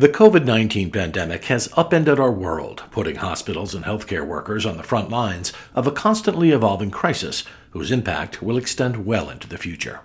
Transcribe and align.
The 0.00 0.08
COVID 0.08 0.46
19 0.46 0.90
pandemic 0.92 1.44
has 1.44 1.68
upended 1.76 2.18
our 2.18 2.32
world, 2.32 2.84
putting 2.90 3.16
hospitals 3.16 3.74
and 3.74 3.84
healthcare 3.84 4.26
workers 4.26 4.64
on 4.64 4.78
the 4.78 4.82
front 4.82 5.10
lines 5.10 5.52
of 5.74 5.86
a 5.86 5.92
constantly 5.92 6.52
evolving 6.52 6.90
crisis 6.90 7.44
whose 7.72 7.90
impact 7.90 8.40
will 8.40 8.56
extend 8.56 9.04
well 9.04 9.28
into 9.28 9.46
the 9.46 9.58
future. 9.58 10.00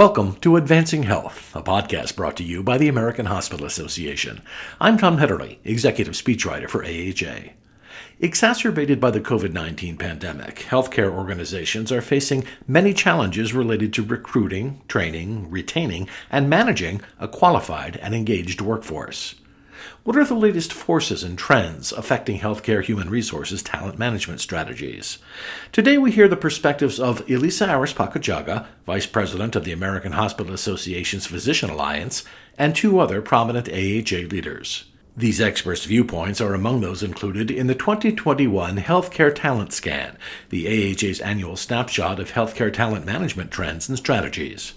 Welcome 0.00 0.36
to 0.36 0.56
Advancing 0.56 1.02
Health, 1.02 1.54
a 1.54 1.62
podcast 1.62 2.16
brought 2.16 2.34
to 2.38 2.42
you 2.42 2.62
by 2.62 2.78
the 2.78 2.88
American 2.88 3.26
Hospital 3.26 3.66
Association. 3.66 4.40
I'm 4.80 4.96
Tom 4.96 5.18
Haederle, 5.18 5.58
Executive 5.62 6.14
Speechwriter 6.14 6.70
for 6.70 6.82
AHA. 6.82 7.52
Exacerbated 8.18 8.98
by 8.98 9.10
the 9.10 9.20
COVID 9.20 9.52
19 9.52 9.98
pandemic, 9.98 10.60
healthcare 10.70 11.12
organizations 11.12 11.92
are 11.92 12.00
facing 12.00 12.46
many 12.66 12.94
challenges 12.94 13.52
related 13.52 13.92
to 13.92 14.02
recruiting, 14.02 14.80
training, 14.88 15.50
retaining, 15.50 16.08
and 16.30 16.48
managing 16.48 17.02
a 17.18 17.28
qualified 17.28 17.98
and 17.98 18.14
engaged 18.14 18.62
workforce. 18.62 19.34
What 20.10 20.18
are 20.18 20.24
the 20.24 20.34
latest 20.34 20.72
forces 20.72 21.22
and 21.22 21.38
trends 21.38 21.92
affecting 21.92 22.40
healthcare 22.40 22.82
human 22.82 23.10
resources 23.10 23.62
talent 23.62 23.96
management 23.96 24.40
strategies? 24.40 25.18
Today 25.70 25.98
we 25.98 26.10
hear 26.10 26.26
the 26.26 26.36
perspectives 26.36 26.98
of 26.98 27.20
Elisa 27.30 27.68
Arespacochaga, 27.68 28.66
Vice 28.86 29.06
President 29.06 29.54
of 29.54 29.62
the 29.62 29.70
American 29.70 30.10
Hospital 30.10 30.52
Association's 30.52 31.28
Physician 31.28 31.70
Alliance, 31.70 32.24
and 32.58 32.74
two 32.74 32.98
other 32.98 33.22
prominent 33.22 33.68
AHA 33.68 34.26
leaders. 34.32 34.86
These 35.16 35.40
experts' 35.40 35.84
viewpoints 35.84 36.40
are 36.40 36.54
among 36.54 36.80
those 36.80 37.04
included 37.04 37.48
in 37.48 37.68
the 37.68 37.76
2021 37.76 38.78
Healthcare 38.78 39.32
Talent 39.32 39.72
Scan, 39.72 40.18
the 40.48 40.66
AHA's 40.66 41.20
annual 41.20 41.54
snapshot 41.54 42.18
of 42.18 42.32
healthcare 42.32 42.72
talent 42.72 43.06
management 43.06 43.52
trends 43.52 43.88
and 43.88 43.96
strategies. 43.96 44.72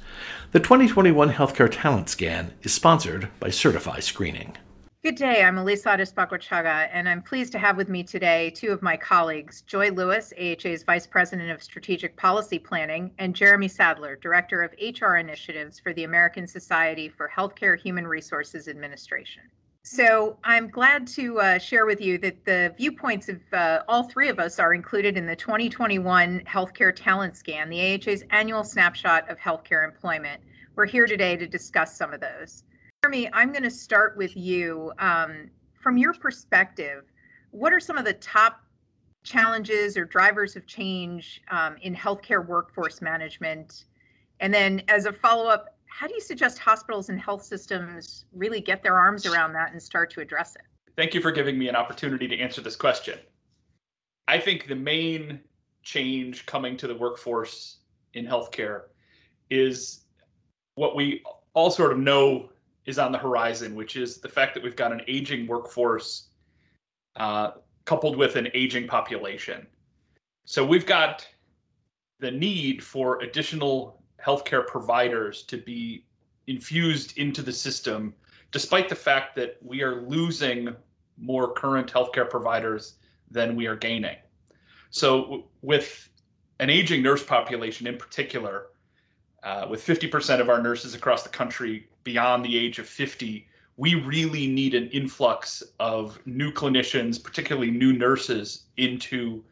The 0.52 0.60
2021 0.60 1.32
Healthcare 1.32 1.72
Talent 1.72 2.08
Scan 2.08 2.54
is 2.62 2.72
sponsored 2.72 3.30
by 3.40 3.48
Certiphi 3.48 4.00
Screening. 4.04 4.58
Good 5.04 5.16
day. 5.16 5.44
I'm 5.44 5.58
Elisa 5.58 5.90
Arespacochaga, 5.90 6.88
and 6.94 7.10
I'm 7.10 7.22
pleased 7.22 7.52
to 7.52 7.60
have 7.60 7.76
with 7.76 7.90
me 7.90 8.04
today 8.04 8.50
two 8.52 8.72
of 8.72 8.82
my 8.82 8.96
colleagues, 8.96 9.62
Joy 9.64 9.92
Lewis, 9.92 10.32
AHA's 10.40 10.84
Vice 10.84 11.06
President 11.06 11.52
of 11.52 11.62
Strategic 11.62 12.16
Policy 12.16 12.58
Planning, 12.58 13.12
and 13.18 13.36
Jeremy 13.36 13.68
Sadler, 13.68 14.16
Director 14.16 14.62
of 14.62 14.72
HR 14.82 15.18
Initiatives 15.18 15.78
for 15.78 15.92
the 15.92 16.06
American 16.06 16.48
Society 16.48 17.10
for 17.10 17.30
Healthcare 17.36 17.78
Human 17.78 18.08
Resources 18.08 18.70
Administration. 18.70 19.44
So 19.84 20.38
I'm 20.46 20.70
glad 20.70 21.06
to 21.08 21.38
uh, 21.42 21.58
share 21.58 21.86
with 21.86 22.00
you 22.00 22.18
that 22.20 22.46
the 22.46 22.74
viewpoints 22.78 23.28
of 23.28 23.42
uh, 23.52 23.84
all 23.90 24.04
three 24.04 24.30
of 24.30 24.40
us 24.40 24.58
are 24.58 24.74
included 24.74 25.18
in 25.18 25.26
the 25.26 25.36
2021 25.36 26.44
Healthcare 26.48 26.96
Talent 26.96 27.36
Scan, 27.36 27.70
the 27.70 27.96
AHA's 27.96 28.24
annual 28.30 28.64
snapshot 28.64 29.30
of 29.30 29.38
healthcare 29.38 29.84
employment. 29.84 30.42
We're 30.78 30.86
here 30.86 31.08
today 31.08 31.36
to 31.36 31.46
discuss 31.46 31.98
some 31.98 32.14
of 32.14 32.22
those. 32.22 32.64
Jeremy, 33.04 33.30
I'm 33.34 33.52
going 33.52 33.64
to 33.64 33.70
start 33.70 34.16
with 34.16 34.38
you. 34.38 34.94
Um, 34.98 35.50
from 35.74 35.98
your 35.98 36.14
perspective, 36.14 37.04
what 37.52 37.74
are 37.74 37.80
some 37.82 37.98
of 37.98 38.06
the 38.06 38.14
top 38.14 38.62
challenges 39.26 39.98
or 39.98 40.06
drivers 40.06 40.56
of 40.56 40.66
change 40.68 41.42
um, 41.52 41.76
in 41.82 41.94
healthcare 41.94 42.48
workforce 42.48 43.02
management? 43.02 43.88
And 44.40 44.54
then, 44.54 44.84
as 44.88 45.06
a 45.06 45.12
follow 45.12 45.48
up, 45.48 45.78
how 45.88 46.08
do 46.08 46.14
you 46.14 46.22
suggest 46.22 46.60
hospitals 46.60 47.10
and 47.10 47.20
health 47.20 47.44
systems 47.44 48.24
really 48.32 48.62
get 48.62 48.82
their 48.84 48.98
arms 48.98 49.26
around 49.26 49.52
that 49.52 49.74
and 49.74 49.84
start 49.84 50.10
to 50.12 50.22
address 50.22 50.56
it? 50.56 50.62
Thank 50.96 51.14
you 51.14 51.20
for 51.20 51.34
giving 51.34 51.60
me 51.60 51.68
an 51.68 51.76
opportunity 51.76 52.30
to 52.30 52.40
answer 52.40 52.62
this 52.62 52.78
question. 52.78 53.20
I 54.30 54.40
think 54.40 54.70
the 54.70 54.76
main 54.76 55.42
change 55.82 56.46
coming 56.46 56.78
to 56.78 56.88
the 56.88 56.96
workforce 56.96 57.80
in 58.14 58.26
healthcare 58.26 58.84
is 59.50 60.06
what 60.76 60.96
we 60.96 61.22
all 61.54 61.70
sort 61.70 61.92
of 61.92 61.98
know 61.98 62.50
is 62.86 63.00
on 63.00 63.12
the 63.12 63.18
horizon, 63.18 63.76
which 63.76 63.96
is 63.96 64.18
the 64.18 64.30
fact 64.30 64.54
that 64.54 64.64
we've 64.64 64.76
got 64.76 64.92
an 64.92 65.02
aging 65.08 65.48
workforce 65.48 66.30
uh, 67.16 67.52
coupled 67.86 68.18
with 68.18 68.36
an 68.36 68.50
aging 68.54 68.88
population. 68.88 69.66
So 70.46 70.66
we've 70.66 70.86
got 70.86 71.28
the 72.20 72.32
need 72.32 72.84
for 72.84 73.22
additional 73.22 74.02
healthcare 74.24 74.66
providers 74.66 75.44
to 75.44 75.58
be 75.58 76.06
infused 76.48 77.18
into 77.18 77.42
the 77.42 77.52
system, 77.52 78.14
despite 78.52 78.90
the 78.90 78.96
fact 78.96 79.36
that 79.36 79.58
we 79.62 79.82
are 79.82 80.02
losing 80.02 80.76
more 81.18 81.54
current 81.54 81.92
healthcare 81.92 82.30
providers 82.30 82.96
than 83.30 83.56
we 83.56 83.68
are 83.68 83.76
gaining. 83.76 84.18
So, 84.90 85.46
with 85.62 86.10
an 86.60 86.70
aging 86.70 87.02
nurse 87.02 87.24
population 87.24 87.88
in 87.88 87.98
particular, 87.98 88.68
uh, 89.44 89.68
with 89.70 89.86
50% 89.86 90.40
of 90.40 90.50
our 90.50 90.62
nurses 90.62 90.96
across 90.96 91.24
the 91.24 91.30
country 91.30 91.88
beyond 92.04 92.46
the 92.46 92.58
age 92.58 92.80
of 92.80 92.88
50, 92.88 93.48
we 93.78 93.96
really 93.96 94.48
need 94.48 94.74
an 94.74 94.88
influx 94.90 95.64
of 95.80 96.20
new 96.26 96.52
clinicians, 96.52 97.22
particularly 97.22 97.72
new 97.72 97.94
nurses, 97.94 98.66
into 98.78 99.44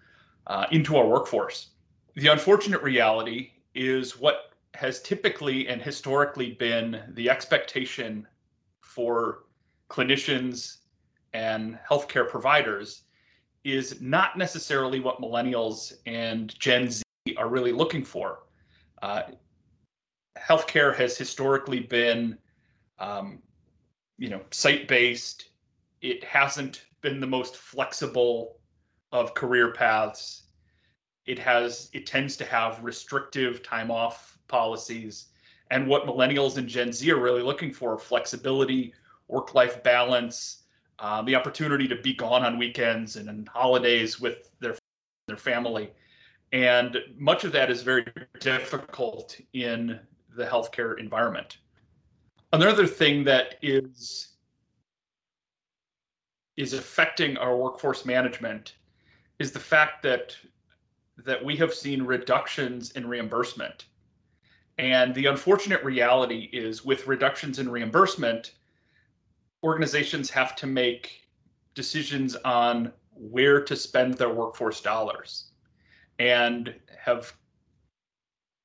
uh, 0.47 0.65
into 0.71 0.97
our 0.97 1.07
workforce. 1.07 1.69
The 2.15 2.27
unfortunate 2.27 2.81
reality 2.81 3.51
is 3.75 4.19
what 4.19 4.53
has 4.73 5.01
typically 5.01 5.67
and 5.67 5.81
historically 5.81 6.51
been 6.51 7.01
the 7.09 7.29
expectation 7.29 8.27
for 8.81 9.43
clinicians 9.89 10.77
and 11.33 11.77
healthcare 11.89 12.27
providers 12.27 13.03
is 13.63 14.01
not 14.01 14.37
necessarily 14.37 14.99
what 14.99 15.21
millennials 15.21 15.93
and 16.05 16.57
Gen 16.59 16.89
Z 16.89 17.03
are 17.37 17.47
really 17.47 17.71
looking 17.71 18.03
for. 18.03 18.39
Uh, 19.01 19.23
healthcare 20.37 20.95
has 20.95 21.17
historically 21.17 21.79
been, 21.79 22.37
um, 22.99 23.41
you 24.17 24.29
know, 24.29 24.41
site-based. 24.51 25.49
It 26.01 26.23
hasn't 26.23 26.85
been 27.01 27.19
the 27.19 27.27
most 27.27 27.57
flexible 27.57 28.57
of 29.11 29.33
career 29.33 29.73
paths. 29.73 30.43
It 31.25 31.37
has 31.39 31.89
it 31.93 32.05
tends 32.05 32.35
to 32.37 32.45
have 32.45 32.83
restrictive 32.83 33.61
time 33.63 33.91
off 33.91 34.37
policies. 34.47 35.27
And 35.69 35.87
what 35.87 36.05
millennials 36.05 36.57
and 36.57 36.67
Gen 36.67 36.91
Z 36.91 37.09
are 37.11 37.19
really 37.19 37.41
looking 37.41 37.71
for 37.71 37.97
flexibility, 37.97 38.93
work 39.27 39.53
life 39.53 39.81
balance, 39.83 40.63
uh, 40.99 41.21
the 41.21 41.35
opportunity 41.35 41.87
to 41.87 41.95
be 41.95 42.13
gone 42.13 42.43
on 42.43 42.57
weekends 42.57 43.15
and 43.15 43.29
on 43.29 43.47
holidays 43.51 44.19
with 44.19 44.51
their, 44.59 44.75
their 45.27 45.37
family. 45.37 45.91
And 46.51 46.97
much 47.17 47.43
of 47.43 47.51
that 47.53 47.71
is 47.71 47.81
very 47.81 48.05
difficult 48.39 49.39
in 49.53 49.99
the 50.35 50.45
healthcare 50.45 50.99
environment. 50.99 51.57
Another 52.53 52.85
thing 52.87 53.23
that 53.25 53.55
is 53.61 54.27
is 56.57 56.73
affecting 56.73 57.37
our 57.37 57.55
workforce 57.55 58.05
management 58.05 58.75
is 59.39 59.51
the 59.51 59.59
fact 59.59 60.03
that 60.03 60.35
that 61.17 61.43
we 61.43 61.55
have 61.55 61.73
seen 61.73 62.01
reductions 62.03 62.91
in 62.91 63.07
reimbursement. 63.07 63.85
And 64.77 65.13
the 65.13 65.27
unfortunate 65.27 65.83
reality 65.83 66.49
is 66.51 66.83
with 66.83 67.07
reductions 67.07 67.59
in 67.59 67.69
reimbursement, 67.69 68.53
organizations 69.63 70.29
have 70.31 70.55
to 70.57 70.67
make 70.67 71.27
decisions 71.75 72.35
on 72.37 72.91
where 73.13 73.63
to 73.63 73.75
spend 73.75 74.15
their 74.15 74.33
workforce 74.33 74.81
dollars 74.81 75.51
and 76.19 76.73
have 76.97 77.33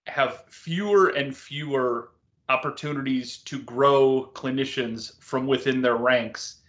have 0.06 0.44
fewer 0.48 1.08
and 1.08 1.36
fewer 1.36 2.10
opportunities 2.48 3.38
to 3.38 3.60
grow 3.62 4.30
clinicians 4.34 5.20
from 5.20 5.46
within 5.46 5.82
their 5.82 5.96
ranks 5.96 6.62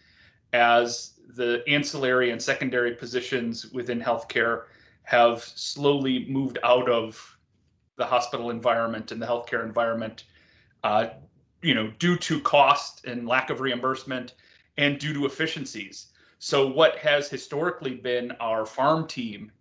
as 0.53 1.19
the 1.35 1.63
ancillary 1.67 2.31
and 2.31 2.41
secondary 2.41 2.95
positions 2.95 3.71
within 3.71 4.01
healthcare 4.01 4.63
have 5.03 5.43
slowly 5.43 6.25
moved 6.27 6.57
out 6.63 6.89
of 6.89 7.37
the 7.95 8.05
hospital 8.05 8.49
environment 8.49 9.11
and 9.11 9.21
the 9.21 9.25
healthcare 9.25 9.63
environment, 9.65 10.25
uh, 10.83 11.07
you 11.61 11.73
know, 11.73 11.91
due 11.99 12.17
to 12.17 12.39
cost 12.41 13.05
and 13.05 13.27
lack 13.27 13.49
of 13.49 13.61
reimbursement 13.61 14.35
and 14.77 14.99
due 14.99 15.13
to 15.13 15.25
efficiencies. 15.25 16.07
So, 16.39 16.67
what 16.67 16.97
has 16.97 17.29
historically 17.29 17.95
been 17.95 18.31
our 18.39 18.65
farm 18.65 19.07
team 19.07 19.51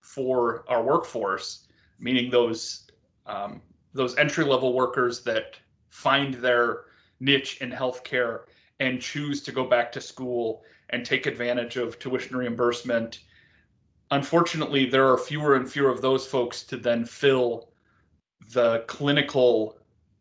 for 0.00 0.64
our 0.68 0.82
workforce 0.82 1.66
meaning 1.98 2.30
those 2.30 2.86
um, 3.26 3.62
those 3.92 4.16
entry 4.16 4.44
level 4.44 4.74
workers 4.74 5.22
that 5.22 5.56
find 5.88 6.34
their 6.34 6.84
niche 7.20 7.58
in 7.60 7.70
healthcare 7.70 8.40
and 8.80 9.00
choose 9.00 9.42
to 9.42 9.52
go 9.52 9.64
back 9.64 9.92
to 9.92 10.00
school 10.00 10.62
and 10.90 11.06
take 11.06 11.26
advantage 11.26 11.76
of 11.76 11.98
tuition 11.98 12.36
reimbursement. 12.36 13.20
Unfortunately, 14.10 14.84
there 14.84 15.08
are 15.08 15.16
fewer 15.16 15.54
and 15.54 15.70
fewer 15.70 15.90
of 15.90 16.02
those 16.02 16.26
folks 16.26 16.62
to 16.64 16.76
then 16.76 17.04
fill 17.04 17.70
the 18.52 18.84
clinical 18.86 19.78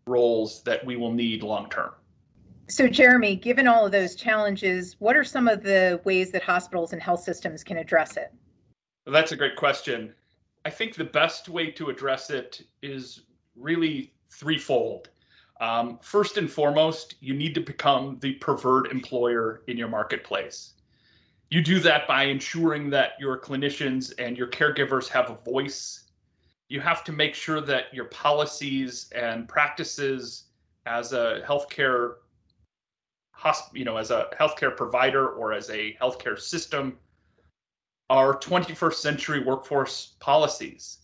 roles 0.07 0.63
that 0.63 0.85
we 0.85 0.95
will 0.95 1.11
need 1.11 1.43
long 1.43 1.69
term. 1.69 1.91
So, 2.69 2.87
Jeremy, 2.87 3.35
given 3.35 3.67
all 3.67 3.85
of 3.85 3.91
those 3.91 4.15
challenges, 4.15 4.95
what 4.99 5.15
are 5.17 5.23
some 5.23 5.47
of 5.47 5.63
the 5.63 5.99
ways 6.05 6.31
that 6.31 6.43
hospitals 6.43 6.93
and 6.93 7.01
health 7.01 7.21
systems 7.21 7.63
can 7.63 7.77
address 7.77 8.15
it? 8.15 8.31
Well, 9.05 9.13
that's 9.13 9.33
a 9.33 9.35
great 9.35 9.57
question. 9.57 10.13
I 10.65 10.69
think 10.69 10.95
the 10.95 11.03
best 11.03 11.49
way 11.49 11.71
to 11.71 11.89
address 11.89 12.29
it 12.29 12.61
is 12.81 13.23
really 13.55 14.13
threefold. 14.29 15.09
Um, 15.59 15.99
first 16.01 16.37
and 16.37 16.49
foremost, 16.49 17.15
you 17.19 17.33
need 17.33 17.53
to 17.55 17.61
become 17.61 18.17
the 18.21 18.33
preferred 18.35 18.87
employer 18.87 19.63
in 19.67 19.77
your 19.77 19.87
marketplace. 19.87 20.73
You 21.51 21.61
do 21.61 21.79
that 21.81 22.07
by 22.07 22.23
ensuring 22.23 22.89
that 22.91 23.11
your 23.19 23.39
clinicians 23.39 24.13
and 24.17 24.37
your 24.37 24.47
caregivers 24.47 25.07
have 25.09 25.29
a 25.29 25.35
voice. 25.49 26.09
You 26.69 26.79
have 26.79 27.03
to 27.03 27.11
make 27.11 27.35
sure 27.35 27.61
that 27.61 27.93
your 27.93 28.05
policies 28.05 29.11
and 29.13 29.47
practices 29.47 30.45
as 30.85 31.13
a 31.13 31.43
healthcare 31.45 32.15
you 33.73 33.83
know, 33.83 33.97
as 33.97 34.09
a 34.11 34.29
healthcare 34.39 34.75
provider 34.75 35.27
or 35.29 35.53
as 35.53 35.69
a 35.69 35.97
healthcare 36.01 36.39
system 36.39 36.97
are 38.09 38.37
21st 38.37 38.95
century 38.95 39.39
workforce 39.43 40.15
policies. 40.19 40.99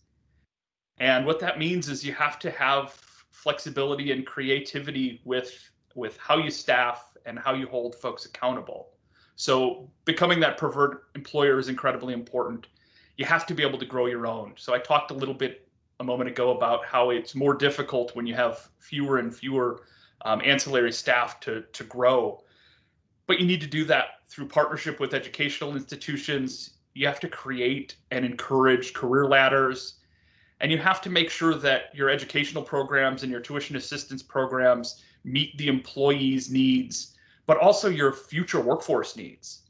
And 0.99 1.25
what 1.25 1.39
that 1.39 1.57
means 1.57 1.89
is 1.89 2.05
you 2.05 2.13
have 2.13 2.39
to 2.39 2.51
have 2.51 2.91
flexibility 3.31 4.11
and 4.11 4.25
creativity 4.25 5.21
with 5.23 5.71
with 5.95 6.17
how 6.17 6.37
you 6.37 6.51
staff 6.51 7.17
and 7.25 7.39
how 7.39 7.53
you 7.53 7.67
hold 7.67 7.95
folks 7.95 8.25
accountable. 8.25 8.91
So 9.35 9.89
becoming 10.05 10.39
that 10.41 10.57
preferred 10.57 10.99
employer 11.15 11.57
is 11.59 11.67
incredibly 11.67 12.13
important. 12.13 12.67
You 13.17 13.25
have 13.25 13.45
to 13.47 13.53
be 13.53 13.63
able 13.63 13.79
to 13.79 13.85
grow 13.85 14.05
your 14.05 14.27
own. 14.27 14.53
So 14.55 14.73
I 14.73 14.79
talked 14.79 15.11
a 15.11 15.13
little 15.13 15.33
bit 15.33 15.67
a 15.99 16.03
moment 16.03 16.29
ago 16.29 16.55
about 16.55 16.85
how 16.85 17.09
it's 17.09 17.35
more 17.35 17.53
difficult 17.53 18.15
when 18.15 18.27
you 18.27 18.35
have 18.35 18.69
fewer 18.79 19.17
and 19.17 19.35
fewer 19.35 19.83
um, 20.25 20.41
ancillary 20.43 20.91
staff 20.91 21.39
to 21.41 21.63
to 21.73 21.83
grow. 21.85 22.43
But 23.27 23.39
you 23.39 23.45
need 23.45 23.61
to 23.61 23.67
do 23.67 23.85
that 23.85 24.05
through 24.29 24.47
partnership 24.47 24.99
with 24.99 25.13
educational 25.13 25.75
institutions. 25.75 26.78
You 26.99 27.07
have 27.07 27.21
to 27.21 27.29
create 27.29 27.95
and 28.11 28.25
encourage 28.25 28.93
career 28.93 29.25
ladders 29.25 29.99
and 30.59 30.69
you 30.69 30.77
have 30.79 31.01
to 31.03 31.09
make 31.09 31.29
sure 31.29 31.55
that 31.55 31.95
your 31.95 32.09
educational 32.09 32.61
programs 32.61 33.23
and 33.23 33.31
your 33.31 33.39
tuition 33.39 33.77
assistance 33.77 34.21
programs 34.21 35.01
meet 35.23 35.57
the 35.57 35.69
employees' 35.69 36.51
needs, 36.51 37.15
but 37.45 37.57
also 37.57 37.87
your 37.87 38.11
future 38.11 38.59
workforce 38.59 39.15
needs. 39.15 39.61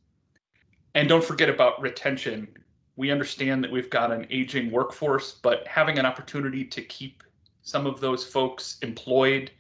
And 0.96 1.08
don't 1.08 1.24
forget 1.24 1.50
about 1.50 1.80
retention. 1.80 2.48
We 2.96 3.12
understand 3.12 3.64
that 3.64 3.72
we've 3.72 3.92
got 3.92 4.12
an 4.12 4.26
aging 4.32 4.72
workforce, 4.72 5.34
but 5.34 5.68
having 5.68 6.00
an 6.00 6.08
opportunity 6.08 6.66
to 6.66 6.82
keep 6.82 7.24
some 7.62 7.86
of 7.86 8.00
those 8.00 8.26
folks 8.26 8.80
employed 8.82 9.52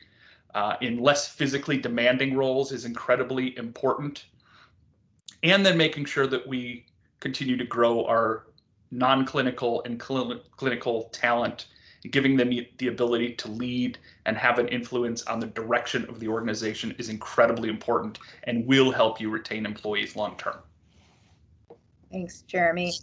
uh, 0.56 0.77
in 0.81 1.04
less 1.04 1.27
physically 1.27 1.77
demanding 1.77 2.36
roles 2.36 2.71
is 2.71 2.86
incredibly 2.86 3.56
important. 3.60 4.25
And 5.44 5.63
then 5.63 5.77
making 5.77 6.06
sure 6.06 6.25
that 6.25 6.48
we 6.48 6.88
continue 7.19 7.57
to 7.57 7.66
grow 7.66 8.06
our 8.06 8.45
non-clinical 8.92 9.83
and 9.83 10.01
cl- 10.01 10.42
clinical 10.56 11.04
talent, 11.12 11.68
giving 12.12 12.38
them 12.38 12.50
the 12.77 12.88
ability 12.88 13.33
to 13.33 13.50
lead 13.50 13.98
and 14.25 14.38
have 14.38 14.57
an 14.57 14.68
influence 14.69 15.24
on 15.24 15.39
the 15.39 15.48
direction 15.48 16.06
of 16.10 16.19
the 16.19 16.27
organization 16.27 16.95
is 16.98 17.10
incredibly 17.10 17.69
important 17.69 18.19
and 18.45 18.66
will 18.66 18.92
help 18.92 19.19
you 19.19 19.30
retain 19.30 19.66
employees 19.66 20.16
long 20.16 20.36
term. 20.38 20.57
Thanks, 22.12 22.42
Jeremy. 22.42 22.94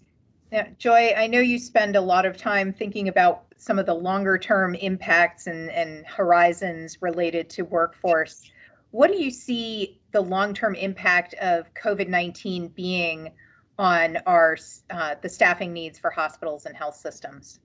Now, 0.50 0.66
Joy, 0.78 1.12
I 1.16 1.26
know 1.26 1.40
you 1.40 1.58
spend 1.58 1.96
a 1.96 2.00
lot 2.00 2.24
of 2.24 2.36
time 2.36 2.72
thinking 2.72 3.08
about 3.08 3.44
some 3.56 3.78
of 3.78 3.86
the 3.86 3.94
longer 3.94 4.38
term 4.38 4.74
impacts 4.76 5.46
and, 5.46 5.70
and 5.70 6.06
horizons 6.06 6.98
related 7.00 7.48
to 7.50 7.62
workforce. 7.62 8.50
What 8.90 9.10
do 9.10 9.22
you 9.22 9.30
see 9.30 10.00
the 10.12 10.20
long 10.20 10.54
term 10.54 10.74
impact 10.74 11.34
of 11.34 11.72
COVID 11.74 12.08
19 12.08 12.68
being 12.68 13.32
on 13.78 14.18
our 14.26 14.56
uh, 14.90 15.14
the 15.22 15.28
staffing 15.28 15.72
needs 15.72 15.98
for 15.98 16.10
hospitals 16.10 16.66
and 16.66 16.76
health 16.76 16.96
systems? 16.96 17.60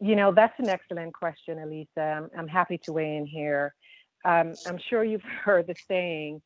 You 0.00 0.16
know, 0.16 0.32
that's 0.32 0.58
an 0.58 0.68
excellent 0.68 1.12
question, 1.14 1.58
Elisa. 1.58 2.00
I'm, 2.00 2.30
I'm 2.36 2.48
happy 2.48 2.78
to 2.84 2.92
weigh 2.92 3.16
in 3.16 3.26
here. 3.26 3.74
Um, 4.24 4.54
I'm 4.66 4.78
sure 4.88 5.04
you've 5.04 5.22
heard 5.44 5.66
the 5.66 5.74
saying, 5.86 6.40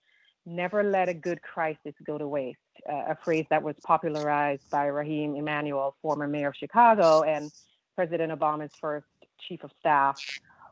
never 0.46 0.82
let 0.82 1.08
a 1.08 1.14
good 1.14 1.40
crisis 1.42 1.94
go 2.04 2.18
to 2.18 2.26
waste, 2.26 2.58
uh, 2.90 3.12
a 3.12 3.16
phrase 3.24 3.46
that 3.50 3.62
was 3.62 3.76
popularized 3.84 4.68
by 4.70 4.86
Rahm 4.86 5.38
Emanuel, 5.38 5.96
former 6.02 6.26
mayor 6.26 6.48
of 6.48 6.56
Chicago 6.56 7.22
and 7.22 7.50
President 7.94 8.32
Obama's 8.32 8.72
first 8.80 9.06
chief 9.40 9.62
of 9.62 9.70
staff 9.78 10.20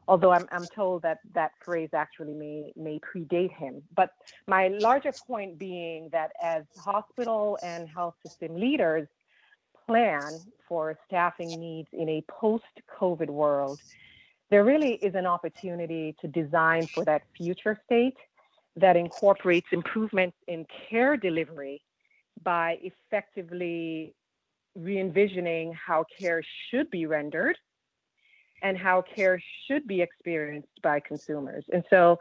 although 0.08 0.32
I'm, 0.32 0.49
I'm 0.50 0.64
told 0.75 1.02
that 1.02 1.19
that 1.34 1.52
phrase 1.62 1.90
actually 1.93 2.32
may, 2.32 2.72
may 2.75 2.99
predate 2.99 3.52
him. 3.52 3.82
But 3.94 4.10
my 4.49 4.69
larger 4.69 5.12
point 5.26 5.58
being 5.58 6.08
that 6.12 6.32
as 6.43 6.64
hospital 6.76 7.58
and 7.62 7.88
health 7.88 8.14
system 8.26 8.56
leaders 8.56 9.06
plan 9.87 10.32
for 10.66 10.99
staffing 11.06 11.49
needs 11.50 11.88
in 11.93 12.08
a 12.08 12.25
post 12.28 12.64
COVID 12.99 13.28
world, 13.28 13.78
there 14.50 14.64
really 14.64 14.94
is 14.94 15.14
an 15.14 15.26
opportunity 15.26 16.16
to 16.22 16.26
design 16.26 16.87
for 16.87 17.05
that 17.05 17.22
future 17.37 17.78
state 17.84 18.16
that 18.76 18.96
incorporates 18.96 19.69
improvements 19.72 20.37
in 20.46 20.64
care 20.88 21.16
delivery 21.19 21.82
by 22.43 22.78
effectively 22.82 24.14
re 24.75 24.99
envisioning 24.99 25.75
how 25.75 26.05
care 26.19 26.43
should 26.70 26.88
be 26.90 27.05
rendered 27.05 27.58
and 28.62 28.76
how 28.76 29.02
care 29.02 29.40
should 29.66 29.87
be 29.87 30.00
experienced 30.00 30.82
by 30.82 31.00
consumers. 31.00 31.64
And 31.72 31.84
so 31.90 32.19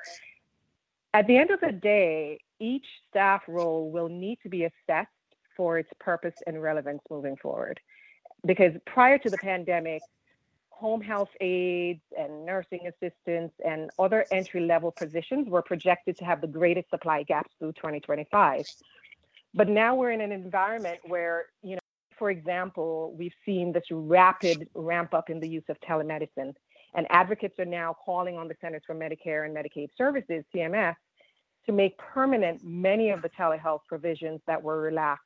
at 1.13 1.27
the 1.27 1.37
end 1.37 1.51
of 1.51 1.59
the 1.59 1.71
day, 1.71 2.39
each 2.59 2.85
staff 3.09 3.43
role 3.47 3.91
will 3.91 4.09
need 4.09 4.39
to 4.43 4.49
be 4.49 4.65
assessed 4.65 5.09
for 5.55 5.77
its 5.77 5.89
purpose 5.99 6.35
and 6.45 6.61
relevance 6.61 7.01
moving 7.09 7.35
forward. 7.37 7.79
Because 8.45 8.73
prior 8.85 9.17
to 9.17 9.29
the 9.29 9.37
pandemic, 9.37 10.01
home 10.69 11.01
health 11.01 11.29
aides 11.41 12.03
and 12.17 12.45
nursing 12.45 12.87
assistants 12.87 13.55
and 13.65 13.89
other 13.97 14.25
entry 14.31 14.61
level 14.61 14.91
positions 14.91 15.49
were 15.49 15.63
projected 15.63 16.15
to 16.17 16.23
have 16.23 16.39
the 16.39 16.47
greatest 16.47 16.89
supply 16.91 17.23
gaps 17.23 17.51
through 17.57 17.73
2025. 17.73 18.63
But 19.55 19.69
now 19.69 19.95
we're 19.95 20.11
in 20.11 20.21
an 20.21 20.31
environment 20.31 20.99
where, 21.07 21.45
you 21.63 21.75
know, 21.75 21.81
for 22.17 22.29
example, 22.29 23.13
we've 23.17 23.33
seen 23.45 23.71
this 23.71 23.83
rapid 23.91 24.67
ramp 24.73 25.13
up 25.13 25.29
in 25.29 25.39
the 25.39 25.47
use 25.47 25.63
of 25.69 25.77
telemedicine, 25.81 26.53
and 26.95 27.07
advocates 27.09 27.57
are 27.59 27.65
now 27.65 27.95
calling 28.05 28.37
on 28.37 28.47
the 28.47 28.55
Centers 28.61 28.81
for 28.85 28.95
Medicare 28.95 29.45
and 29.45 29.56
Medicaid 29.56 29.89
Services, 29.97 30.44
CMS, 30.53 30.95
to 31.65 31.71
make 31.71 31.97
permanent 31.97 32.63
many 32.63 33.09
of 33.09 33.21
the 33.21 33.30
telehealth 33.30 33.81
provisions 33.87 34.39
that 34.47 34.61
were 34.61 34.81
relaxed 34.81 35.25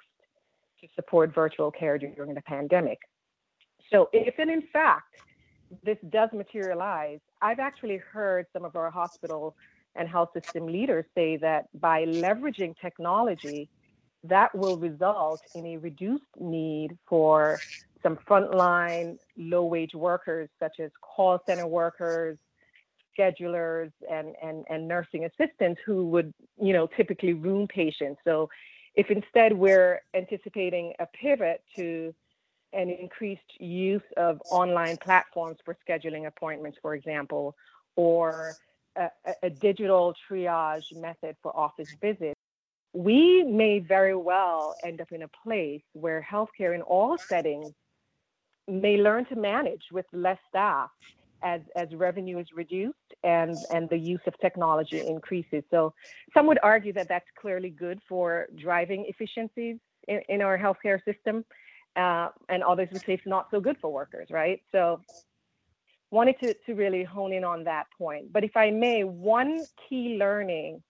to 0.82 0.88
support 0.96 1.34
virtual 1.34 1.72
care 1.72 1.98
during 1.98 2.34
the 2.34 2.42
pandemic. 2.42 2.98
So, 3.92 4.10
if 4.12 4.36
and 4.40 4.50
in 4.50 4.64
fact 4.74 5.06
this 5.84 5.98
does 6.10 6.30
materialize, 6.34 7.20
I've 7.42 7.60
actually 7.60 7.98
heard 7.98 8.46
some 8.52 8.66
of 8.66 8.76
our 8.76 8.90
hospital 8.90 9.56
and 9.96 10.08
health 10.08 10.30
system 10.34 10.68
leaders 10.68 11.06
say 11.16 11.38
that 11.38 11.66
by 11.80 12.06
leveraging 12.06 12.76
technology, 12.82 13.70
that 14.24 14.54
will 14.56 14.78
result 14.78 15.42
in 15.56 15.66
a 15.66 15.78
reduced 15.78 16.24
need 16.40 16.98
for 17.08 17.60
some 18.04 18.18
frontline 18.28 19.18
low 19.38 19.66
wage 19.66 19.94
workers, 19.94 20.50
such 20.60 20.80
as 20.80 20.92
call 21.02 21.40
center 21.46 21.68
workers, 21.68 22.38
schedulers, 23.18 23.92
and, 24.10 24.36
and, 24.42 24.66
and 24.70 24.88
nursing 24.88 25.26
assistants 25.26 25.80
who 25.86 26.08
would, 26.08 26.34
you 26.62 26.74
know, 26.74 26.88
typically 26.98 27.34
room 27.34 27.68
patients. 27.68 28.20
So 28.24 28.50
if 28.96 29.10
instead 29.10 29.54
we're 29.54 30.02
anticipating 30.14 30.94
a 31.00 31.06
pivot 31.08 31.64
to 31.76 32.14
an 32.74 32.90
increased 32.90 33.60
use 33.60 34.02
of 34.18 34.42
online 34.50 34.98
platforms 34.98 35.58
for 35.66 35.76
scheduling 35.88 36.28
appointments, 36.28 36.78
for 36.82 36.96
example, 36.96 37.56
or 37.96 38.56
a, 38.96 39.10
a 39.44 39.50
digital 39.50 40.14
triage 40.30 40.96
method 40.96 41.36
for 41.42 41.56
office 41.56 41.90
visits, 42.02 42.40
we 42.94 43.44
may 43.44 43.80
very 43.80 44.16
well 44.16 44.76
end 44.84 45.02
up 45.02 45.12
in 45.12 45.24
a 45.24 45.30
place 45.44 45.82
where 45.94 46.26
healthcare 46.30 46.76
in 46.76 46.82
all 46.82 47.18
settings 47.18 47.72
may 48.68 48.98
learn 48.98 49.26
to 49.26 49.36
manage 49.36 49.84
with 49.92 50.06
less 50.14 50.38
staff 50.50 50.90
as, 51.44 51.62
as 51.76 51.94
revenue 51.94 52.38
is 52.38 52.48
reduced 52.54 52.98
and, 53.24 53.58
and 53.74 53.90
the 53.90 53.98
use 53.98 54.22
of 54.28 54.38
technology 54.40 55.06
increases. 55.06 55.64
So 55.72 55.94
some 56.34 56.46
would 56.48 56.60
argue 56.62 56.94
that 56.94 57.08
that's 57.08 57.26
clearly 57.40 57.70
good 57.70 58.00
for 58.08 58.48
driving 58.56 59.06
efficiencies 59.08 59.78
in, 60.08 60.22
in 60.30 60.42
our 60.42 60.58
healthcare 60.58 61.04
system. 61.04 61.46
Uh, 61.96 62.30
and 62.48 62.64
others 62.64 62.88
would 62.92 63.02
say 63.06 63.14
it's 63.14 63.26
not 63.26 63.48
so 63.52 63.60
good 63.60 63.78
for 63.82 63.92
workers, 63.92 64.28
right? 64.30 64.62
So 64.72 65.02
wanted 66.10 66.40
to, 66.42 66.54
to 66.66 66.74
really 66.74 67.04
hone 67.04 67.34
in 67.34 67.44
on 67.44 67.64
that 67.66 67.88
point. 67.98 68.32
But 68.32 68.44
if 68.44 68.56
I 68.56 68.72
may, 68.72 69.04
one 69.04 69.66
key 69.90 70.18
learning 70.18 70.84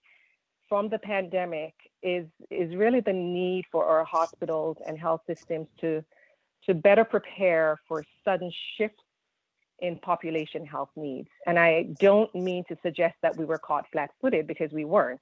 from 0.72 0.88
the 0.88 0.98
pandemic 0.98 1.74
is 2.02 2.26
is 2.50 2.74
really 2.74 3.00
the 3.00 3.12
need 3.12 3.66
for 3.70 3.84
our 3.84 4.04
hospitals 4.04 4.78
and 4.86 4.98
health 4.98 5.20
systems 5.26 5.68
to 5.78 6.02
to 6.64 6.72
better 6.72 7.04
prepare 7.04 7.78
for 7.86 8.02
sudden 8.24 8.50
shifts 8.78 9.04
in 9.80 9.98
population 9.98 10.64
health 10.64 10.88
needs. 10.96 11.28
And 11.46 11.58
I 11.58 11.88
don't 12.00 12.34
mean 12.34 12.64
to 12.70 12.76
suggest 12.82 13.16
that 13.20 13.36
we 13.36 13.44
were 13.44 13.58
caught 13.58 13.84
flat 13.92 14.12
footed 14.22 14.46
because 14.46 14.72
we 14.72 14.86
weren't. 14.86 15.20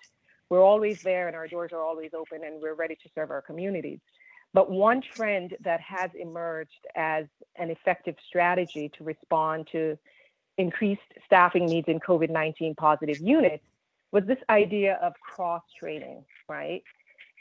We're 0.50 0.62
always 0.62 1.02
there 1.02 1.26
and 1.26 1.35
our 1.35 1.49
doors 1.49 1.73
are 1.73 1.83
always 1.83 2.12
open 2.14 2.45
and 2.45 2.62
we're 2.62 2.75
ready 2.75 2.95
to 2.95 3.09
serve 3.12 3.33
our 3.33 3.42
communities. 3.42 3.99
But 4.54 4.71
one 4.71 5.02
trend 5.02 5.57
that 5.64 5.80
has 5.80 6.11
emerged 6.14 6.87
as 6.95 7.25
an 7.57 7.71
effective 7.71 8.14
strategy 8.25 8.88
to 8.97 9.02
respond 9.02 9.66
to 9.73 9.99
increased 10.59 11.11
staffing 11.26 11.66
needs 11.66 11.88
in 11.88 11.99
COVID 11.99 12.30
19 12.30 12.76
positive 12.76 13.19
units 13.19 13.64
was 14.12 14.25
this 14.26 14.38
idea 14.49 14.99
of 15.02 15.12
cross 15.21 15.62
training, 15.79 16.25
right? 16.49 16.83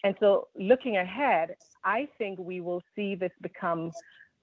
And 0.03 0.15
so 0.19 0.47
looking 0.55 0.97
ahead, 0.97 1.55
I 1.83 2.07
think 2.17 2.39
we 2.39 2.61
will 2.61 2.81
see 2.95 3.15
this 3.15 3.31
become 3.41 3.91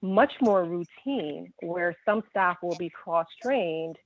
much 0.02 0.33
more 0.40 0.64
routine 0.64 1.52
where 1.62 1.95
some 2.04 2.23
staff 2.30 2.59
will 2.62 2.76
be 2.76 2.90
cross 2.90 3.26
trained 3.42 3.97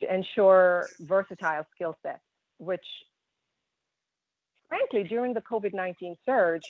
to 0.00 0.14
ensure 0.14 0.88
versatile 1.00 1.66
skill 1.74 1.96
sets, 2.02 2.20
which 2.58 2.84
frankly, 4.68 5.04
during 5.04 5.32
the 5.32 5.40
COVID 5.40 5.72
19 5.72 6.16
surge, 6.26 6.62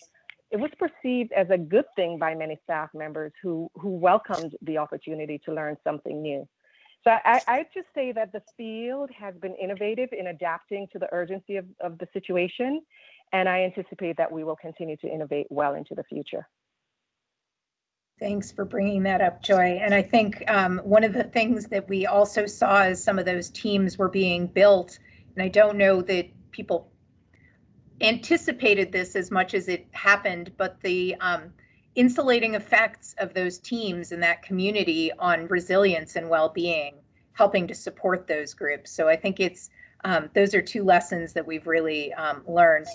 it 0.50 0.58
was 0.58 0.70
perceived 0.78 1.32
as 1.32 1.48
a 1.50 1.58
good 1.58 1.86
thing 1.96 2.18
by 2.18 2.34
many 2.34 2.58
staff 2.62 2.90
members 2.94 3.32
who, 3.42 3.70
who 3.74 3.90
welcomed 3.90 4.54
the 4.62 4.78
opportunity 4.78 5.40
to 5.44 5.52
learn 5.52 5.76
something 5.82 6.22
new. 6.22 6.46
So 7.04 7.10
I, 7.10 7.40
I'd 7.46 7.66
just 7.74 7.88
say 7.94 8.12
that 8.12 8.32
the 8.32 8.42
field 8.56 9.10
has 9.18 9.34
been 9.36 9.54
innovative 9.56 10.08
in 10.18 10.28
adapting 10.28 10.88
to 10.92 10.98
the 10.98 11.08
urgency 11.12 11.56
of, 11.56 11.66
of 11.80 11.98
the 11.98 12.08
situation, 12.14 12.80
and 13.32 13.46
I 13.48 13.62
anticipate 13.62 14.16
that 14.16 14.32
we 14.32 14.42
will 14.42 14.56
continue 14.56 14.96
to 14.98 15.08
innovate 15.08 15.46
well 15.50 15.74
into 15.74 15.94
the 15.94 16.04
future. 16.04 16.48
Thanks 18.18 18.50
for 18.50 18.64
bringing 18.64 19.02
that 19.02 19.20
up, 19.20 19.42
Joy. 19.42 19.80
And 19.82 19.92
I 19.92 20.00
think 20.00 20.42
um, 20.48 20.80
one 20.84 21.04
of 21.04 21.12
the 21.12 21.24
things 21.24 21.66
that 21.66 21.86
we 21.88 22.06
also 22.06 22.46
saw 22.46 22.82
as 22.82 23.02
some 23.02 23.18
of 23.18 23.26
those 23.26 23.50
teams 23.50 23.98
were 23.98 24.08
being 24.08 24.46
built, 24.46 24.98
and 25.34 25.42
I 25.42 25.48
don't 25.48 25.76
know 25.76 26.00
that 26.02 26.28
people 26.52 26.90
anticipated 28.00 28.92
this 28.92 29.14
as 29.14 29.30
much 29.30 29.52
as 29.52 29.68
it 29.68 29.86
happened, 29.92 30.52
but 30.56 30.80
the 30.80 31.16
um, 31.20 31.52
insulating 31.94 32.54
effects 32.54 33.14
of 33.18 33.34
those 33.34 33.58
teams 33.58 34.12
and 34.12 34.22
that 34.22 34.42
community 34.42 35.12
on 35.18 35.46
resilience 35.48 36.16
and 36.16 36.28
well-being, 36.28 36.94
helping 37.32 37.66
to 37.68 37.74
support 37.74 38.26
those 38.26 38.54
groups. 38.54 38.90
So 38.90 39.08
I 39.08 39.16
think 39.16 39.40
it's 39.40 39.70
um, 40.04 40.28
those 40.34 40.54
are 40.54 40.60
two 40.60 40.84
lessons 40.84 41.32
that 41.32 41.46
we've 41.46 41.66
really 41.66 42.12
um, 42.14 42.42
learned. 42.46 42.86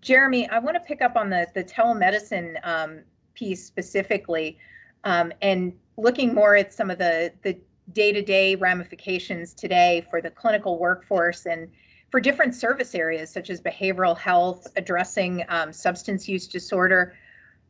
Jeremy, 0.00 0.48
I 0.48 0.58
want 0.58 0.74
to 0.74 0.80
pick 0.80 1.02
up 1.02 1.16
on 1.16 1.30
the 1.30 1.46
the 1.54 1.64
telemedicine 1.64 2.58
um, 2.64 3.00
piece 3.34 3.64
specifically, 3.64 4.58
um, 5.04 5.32
and 5.40 5.72
looking 5.96 6.34
more 6.34 6.56
at 6.56 6.74
some 6.74 6.90
of 6.90 6.98
the 6.98 7.32
the 7.42 7.58
day-to-day 7.92 8.54
ramifications 8.56 9.54
today 9.54 10.06
for 10.10 10.20
the 10.20 10.30
clinical 10.30 10.78
workforce 10.78 11.46
and 11.46 11.68
for 12.10 12.20
different 12.20 12.54
service 12.54 12.94
areas 12.94 13.30
such 13.30 13.48
as 13.48 13.60
behavioral 13.62 14.16
health, 14.16 14.66
addressing 14.76 15.42
um, 15.48 15.72
substance 15.72 16.28
use 16.28 16.46
disorder 16.46 17.14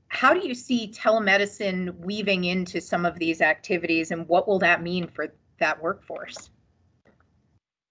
how 0.08 0.32
do 0.32 0.46
you 0.46 0.54
see 0.54 0.92
telemedicine 0.92 1.96
weaving 1.98 2.44
into 2.44 2.80
some 2.80 3.04
of 3.04 3.18
these 3.18 3.40
activities 3.40 4.10
and 4.10 4.26
what 4.28 4.48
will 4.48 4.58
that 4.58 4.82
mean 4.82 5.06
for 5.06 5.32
that 5.58 5.80
workforce? 5.82 6.50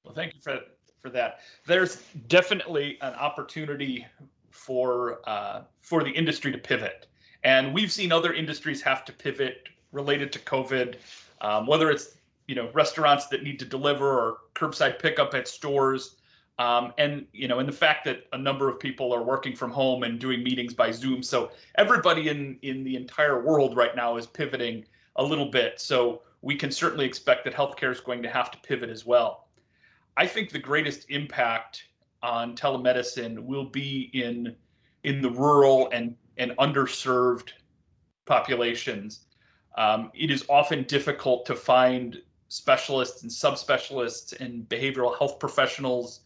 Well, 0.04 0.14
thank 0.14 0.34
you 0.34 0.42
for, 0.42 0.60
for 1.00 1.10
that. 1.12 1.40
There's 1.66 2.04
definitely 2.28 2.98
an 3.02 3.14
opportunity 3.14 4.06
for 4.50 5.22
uh, 5.30 5.62
for 5.82 6.04
the 6.04 6.10
industry 6.10 6.52
to 6.52 6.58
pivot. 6.58 7.08
And 7.44 7.74
we've 7.74 7.92
seen 7.92 8.12
other 8.12 8.34
industries 8.34 8.82
have 8.82 9.06
to 9.06 9.14
pivot 9.14 9.70
related 9.92 10.32
to 10.34 10.40
COVID, 10.40 10.96
um, 11.42 11.68
whether 11.68 11.92
it's 11.92 12.18
you 12.48 12.56
know 12.56 12.70
restaurants 12.74 13.28
that 13.28 13.44
need 13.44 13.60
to 13.60 13.66
deliver 13.66 14.20
or 14.20 14.38
curbside 14.56 15.00
pickup 15.00 15.34
at 15.34 15.48
stores. 15.48 16.17
Um, 16.60 16.94
and 16.98 17.28
you 17.34 17.48
know, 17.48 17.60
and 17.60 17.68
the 17.68 17.74
fact 17.74 18.04
that 18.06 18.26
a 18.34 18.38
number 18.38 18.68
of 18.68 18.80
people 18.80 19.14
are 19.14 19.22
working 19.22 19.56
from 19.56 19.70
home 19.70 20.04
and 20.04 20.20
doing 20.20 20.44
meetings 20.44 20.74
by 20.74 20.92
Zoom, 20.92 21.22
so 21.22 21.52
everybody 21.76 22.30
in 22.30 22.58
in 22.64 22.84
the 22.84 22.96
entire 22.96 23.44
world 23.44 23.78
right 23.78 23.96
now 23.96 24.18
is 24.18 24.26
pivoting 24.26 24.86
a 25.18 25.24
little 25.24 25.52
bit. 25.52 25.80
So 25.80 26.24
we 26.42 26.56
can 26.56 26.72
certainly 26.72 27.06
expect 27.06 27.44
that 27.46 27.54
healthcare 27.54 27.92
is 27.92 28.00
going 28.00 28.24
to 28.24 28.30
have 28.30 28.50
to 28.52 28.58
pivot 28.60 28.90
as 28.90 29.06
well. 29.06 29.48
I 30.16 30.26
think 30.26 30.50
the 30.50 30.60
greatest 30.60 31.10
impact 31.10 31.84
on 32.24 32.56
telemedicine 32.56 33.40
will 33.40 33.66
be 33.66 34.10
in 34.14 34.56
in 35.04 35.22
the 35.22 35.30
rural 35.30 35.90
and 35.92 36.16
and 36.38 36.52
underserved 36.58 37.50
populations. 38.26 39.26
Um, 39.78 40.12
it 40.16 40.32
is 40.32 40.44
often 40.50 40.84
difficult 40.84 41.46
to 41.46 41.56
find 41.56 42.20
specialists 42.48 43.22
and 43.22 43.32
subspecialists 43.32 44.40
and 44.40 44.68
behavioral 44.68 45.16
health 45.18 45.40
professionals 45.40 46.22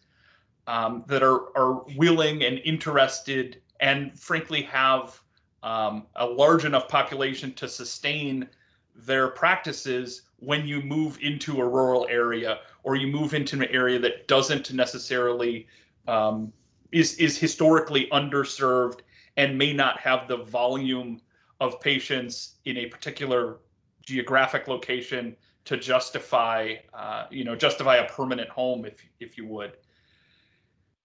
um, 0.72 1.04
that 1.08 1.22
are 1.22 1.56
are 1.58 1.84
willing 1.98 2.44
and 2.44 2.60
interested, 2.64 3.62
and 3.82 4.18
frankly 4.18 4.62
have 4.62 5.20
um, 5.64 6.08
a 6.16 6.26
large 6.26 6.64
enough 6.64 6.88
population 6.88 7.54
to 7.56 7.68
sustain 7.68 8.48
their 8.96 9.28
practices 9.28 10.24
when 10.38 10.66
you 10.66 10.82
move 10.82 11.18
into 11.22 11.62
a 11.62 11.68
rural 11.68 12.08
area 12.10 12.60
or 12.84 12.96
you 12.96 13.08
move 13.08 13.34
into 13.34 13.58
an 13.58 13.66
area 13.66 14.00
that 14.00 14.28
doesn't 14.30 14.72
necessarily 14.72 15.68
um, 16.08 16.54
is 16.94 17.16
is 17.16 17.38
historically 17.38 18.08
underserved 18.14 19.02
and 19.36 19.58
may 19.58 19.74
not 19.74 20.00
have 20.00 20.28
the 20.30 20.38
volume 20.38 21.20
of 21.60 21.82
patients 21.82 22.56
in 22.64 22.78
a 22.78 22.86
particular 22.86 23.58
geographic 24.06 24.70
location 24.70 25.36
to 25.66 25.76
justify 25.76 26.76
uh, 26.94 27.26
you 27.30 27.44
know 27.44 27.58
justify 27.58 27.98
a 27.98 28.08
permanent 28.10 28.50
home 28.50 28.86
if 28.86 29.06
if 29.20 29.38
you 29.38 29.46
would 29.46 29.74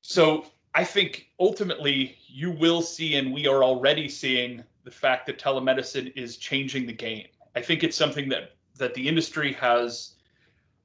so 0.08 0.46
I 0.72 0.84
think 0.84 1.30
ultimately 1.40 2.16
you 2.28 2.52
will 2.52 2.80
see, 2.80 3.16
and 3.16 3.34
we 3.34 3.48
are 3.48 3.64
already 3.64 4.08
seeing 4.08 4.62
the 4.84 4.90
fact 4.90 5.26
that 5.26 5.36
telemedicine 5.36 6.12
is 6.14 6.36
changing 6.36 6.86
the 6.86 6.92
game. 6.92 7.26
I 7.56 7.60
think 7.60 7.82
it's 7.82 7.96
something 7.96 8.28
that 8.28 8.52
that 8.76 8.94
the 8.94 9.08
industry 9.08 9.52
has 9.54 10.14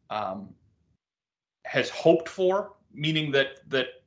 um, 0.09 0.49
has 1.65 1.87
hoped 1.91 2.29
for, 2.29 2.73
meaning 2.95 3.29
that 3.33 3.69
that 3.69 4.01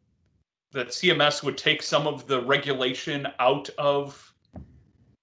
that 0.73 0.89
CMS 0.89 1.45
would 1.45 1.57
take 1.57 1.81
some 1.81 2.09
of 2.09 2.27
the 2.27 2.43
regulation 2.43 3.29
out 3.39 3.71
of 3.79 4.35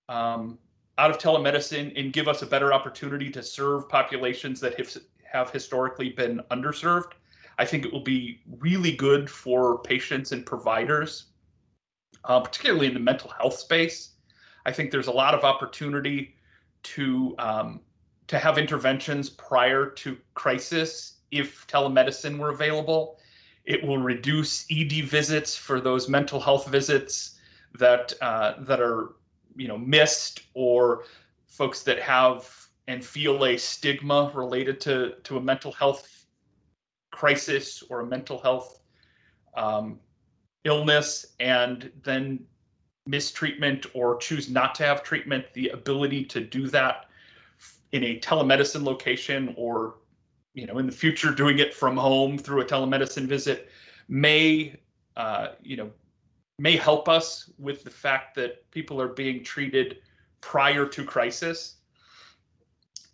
um, 0.08 0.58
out 1.00 1.12
of 1.12 1.18
telemedicine 1.18 1.92
and 2.00 2.14
give 2.14 2.30
us 2.30 2.44
a 2.44 2.46
better 2.46 2.72
opportunity 2.72 3.30
to 3.30 3.44
serve 3.44 3.90
populations 3.90 4.62
that 4.62 4.74
have 4.80 4.98
have 5.26 5.50
historically 5.52 6.12
been 6.12 6.40
underserved. 6.50 7.12
I 7.58 7.66
think 7.66 7.86
it 7.86 7.92
will 7.92 8.04
be 8.04 8.42
really 8.60 8.94
good 8.94 9.30
for 9.30 9.80
patients 9.80 10.32
and 10.32 10.46
providers, 10.46 11.26
uh, 12.26 12.40
particularly 12.40 12.88
in 12.88 12.94
the 12.94 13.00
mental 13.00 13.30
health 13.30 13.58
space. 13.58 14.16
I 14.66 14.72
think 14.72 14.92
there's 14.92 15.08
a 15.08 15.12
lot 15.12 15.34
of 15.34 15.44
opportunity 15.44 16.36
to 16.84 17.36
um, 17.40 17.82
to 18.28 18.40
have 18.40 18.58
interventions 18.58 19.30
prior 19.30 19.88
to 19.88 20.18
crisis 20.34 21.20
if 21.32 21.68
telemedicine 21.68 22.38
were 22.38 22.50
available. 22.50 23.18
It 23.66 23.84
will 23.84 23.98
reduce 23.98 24.66
ED 24.72 25.06
visits 25.06 25.56
for 25.56 25.80
those 25.80 26.10
mental 26.10 26.40
health 26.40 26.68
visits 26.68 27.38
that 27.78 28.14
uh, 28.22 28.54
that 28.60 28.80
are 28.80 29.16
you 29.56 29.68
know 29.68 29.78
missed 29.78 30.42
or 30.54 31.04
folks 31.48 31.84
that 31.84 32.00
have 32.00 32.68
and 32.88 33.04
feel 33.04 33.46
a 33.46 33.58
stigma 33.58 34.32
related 34.34 34.82
to 34.82 35.16
to 35.24 35.38
a 35.38 35.42
mental 35.42 35.72
health 35.72 36.21
crisis 37.12 37.84
or 37.90 38.02
a 38.02 38.06
mental 38.06 38.42
health 38.42 38.80
um, 39.56 40.00
illness 40.64 41.28
and 41.40 41.92
then 42.04 42.40
mistreatment 43.06 43.86
or 43.94 44.18
choose 44.18 44.50
not 44.50 44.76
to 44.76 44.84
have 44.84 45.04
treatment, 45.04 45.46
the 45.54 45.70
ability 45.70 46.24
to 46.26 46.42
do 46.42 46.68
that 46.68 47.06
in 47.92 48.04
a 48.04 48.20
telemedicine 48.20 48.84
location 48.84 49.54
or 49.58 49.96
you 50.54 50.66
know 50.66 50.78
in 50.78 50.86
the 50.86 50.92
future 50.92 51.32
doing 51.34 51.60
it 51.60 51.74
from 51.74 51.96
home 51.98 52.38
through 52.38 52.62
a 52.62 52.66
telemedicine 52.66 53.26
visit 53.26 53.70
may 54.08 54.78
uh, 55.18 55.50
you 55.62 55.76
know 55.78 55.90
may 56.58 56.76
help 56.78 57.10
us 57.10 57.50
with 57.58 57.84
the 57.84 57.90
fact 57.90 58.36
that 58.36 58.70
people 58.72 59.02
are 59.02 59.08
being 59.08 59.44
treated 59.44 59.98
prior 60.42 60.86
to 60.86 61.04
crisis. 61.04 61.78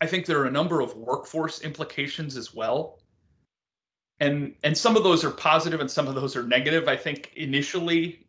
I 0.01 0.05
think 0.05 0.25
there 0.25 0.39
are 0.39 0.45
a 0.45 0.51
number 0.51 0.81
of 0.81 0.95
workforce 0.95 1.61
implications 1.61 2.37
as 2.37 2.53
well 2.53 2.99
and 4.19 4.53
and 4.63 4.77
some 4.77 4.95
of 4.95 5.03
those 5.03 5.23
are 5.23 5.31
positive 5.31 5.79
and 5.79 5.89
some 5.89 6.07
of 6.07 6.15
those 6.15 6.35
are 6.35 6.43
negative. 6.43 6.87
I 6.87 6.95
think 6.95 7.31
initially 7.35 8.25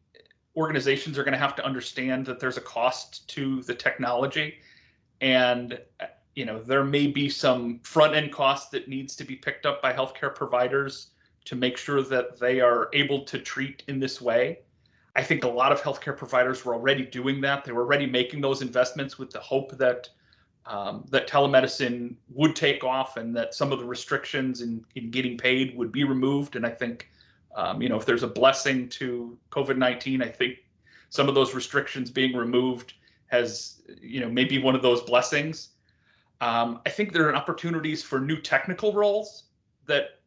organizations 0.57 1.19
are 1.19 1.25
going 1.25 1.33
to 1.33 1.39
have 1.39 1.55
to 1.57 1.65
understand 1.65 2.27
that 2.27 2.41
there's 2.41 2.57
a 2.57 2.63
cost 2.63 3.29
to 3.29 3.63
the 3.63 3.75
technology. 3.75 4.57
And 5.21 5.79
you 6.35 6.45
know 6.45 6.63
there 6.63 6.85
may 6.85 7.07
be 7.07 7.29
some 7.29 7.81
front 7.81 8.15
end 8.15 8.33
cost 8.33 8.71
that 8.73 8.89
needs 8.89 9.17
to 9.17 9.25
be 9.25 9.35
picked 9.37 9.67
up 9.67 9.83
by 9.83 9.93
healthcare 9.93 10.35
providers 10.35 11.09
to 11.47 11.57
make 11.57 11.77
sure 11.79 12.03
that 12.03 12.39
they 12.39 12.61
are 12.61 12.91
able 12.93 13.25
to 13.25 13.39
treat 13.39 13.83
in 13.89 13.99
this 13.99 14.21
way. 14.21 14.61
I 15.17 15.23
think 15.23 15.43
a 15.43 15.49
lot 15.49 15.73
of 15.73 15.81
healthcare 15.83 16.17
providers 16.17 16.65
were 16.65 16.75
already 16.75 17.05
doing 17.07 17.41
that. 17.41 17.65
They 17.65 17.73
were 17.73 17.83
already 17.83 18.07
making 18.07 18.41
those 18.41 18.63
investments 18.63 19.19
with 19.19 19.31
the 19.31 19.41
hope 19.41 19.77
that 19.79 20.09
um, 20.67 21.05
that 21.11 21.29
telemedicine 21.29 22.15
would 22.31 22.55
take 22.55 22.85
off 22.85 23.17
and 23.17 23.35
that 23.37 23.55
some 23.55 23.73
of 23.73 23.79
the 23.79 23.85
restrictions 23.85 24.61
in, 24.61 24.85
in 24.95 25.11
getting 25.11 25.39
paid 25.39 25.77
would 25.77 25.91
be 25.91 26.05
removed. 26.05 26.57
And 26.57 26.67
I 26.67 26.71
think, 26.71 27.11
um, 27.57 27.81
you 27.81 27.89
know, 27.89 27.97
if 27.97 28.05
there's 28.05 28.23
a 28.23 28.29
blessing 28.29 28.89
to 28.91 29.39
COVID 29.51 29.79
19, 29.79 30.23
I 30.23 30.29
think 30.29 30.59
some 31.11 31.29
of 31.29 31.35
those 31.35 31.55
restrictions 31.55 32.11
being 32.11 32.37
removed 32.37 32.95
has, 33.29 33.83
you 34.01 34.21
know, 34.21 34.29
maybe 34.29 34.59
one 34.59 34.75
of 34.75 34.83
those 34.83 35.03
blessings. 35.03 35.71
Um, 36.41 36.81
I 36.87 36.91
think 36.91 37.13
there 37.13 37.29
are 37.29 37.35
opportunities 37.35 38.03
for 38.03 38.21
new 38.21 38.41
technical 38.41 38.93
roles 38.93 39.45
that 39.87 40.21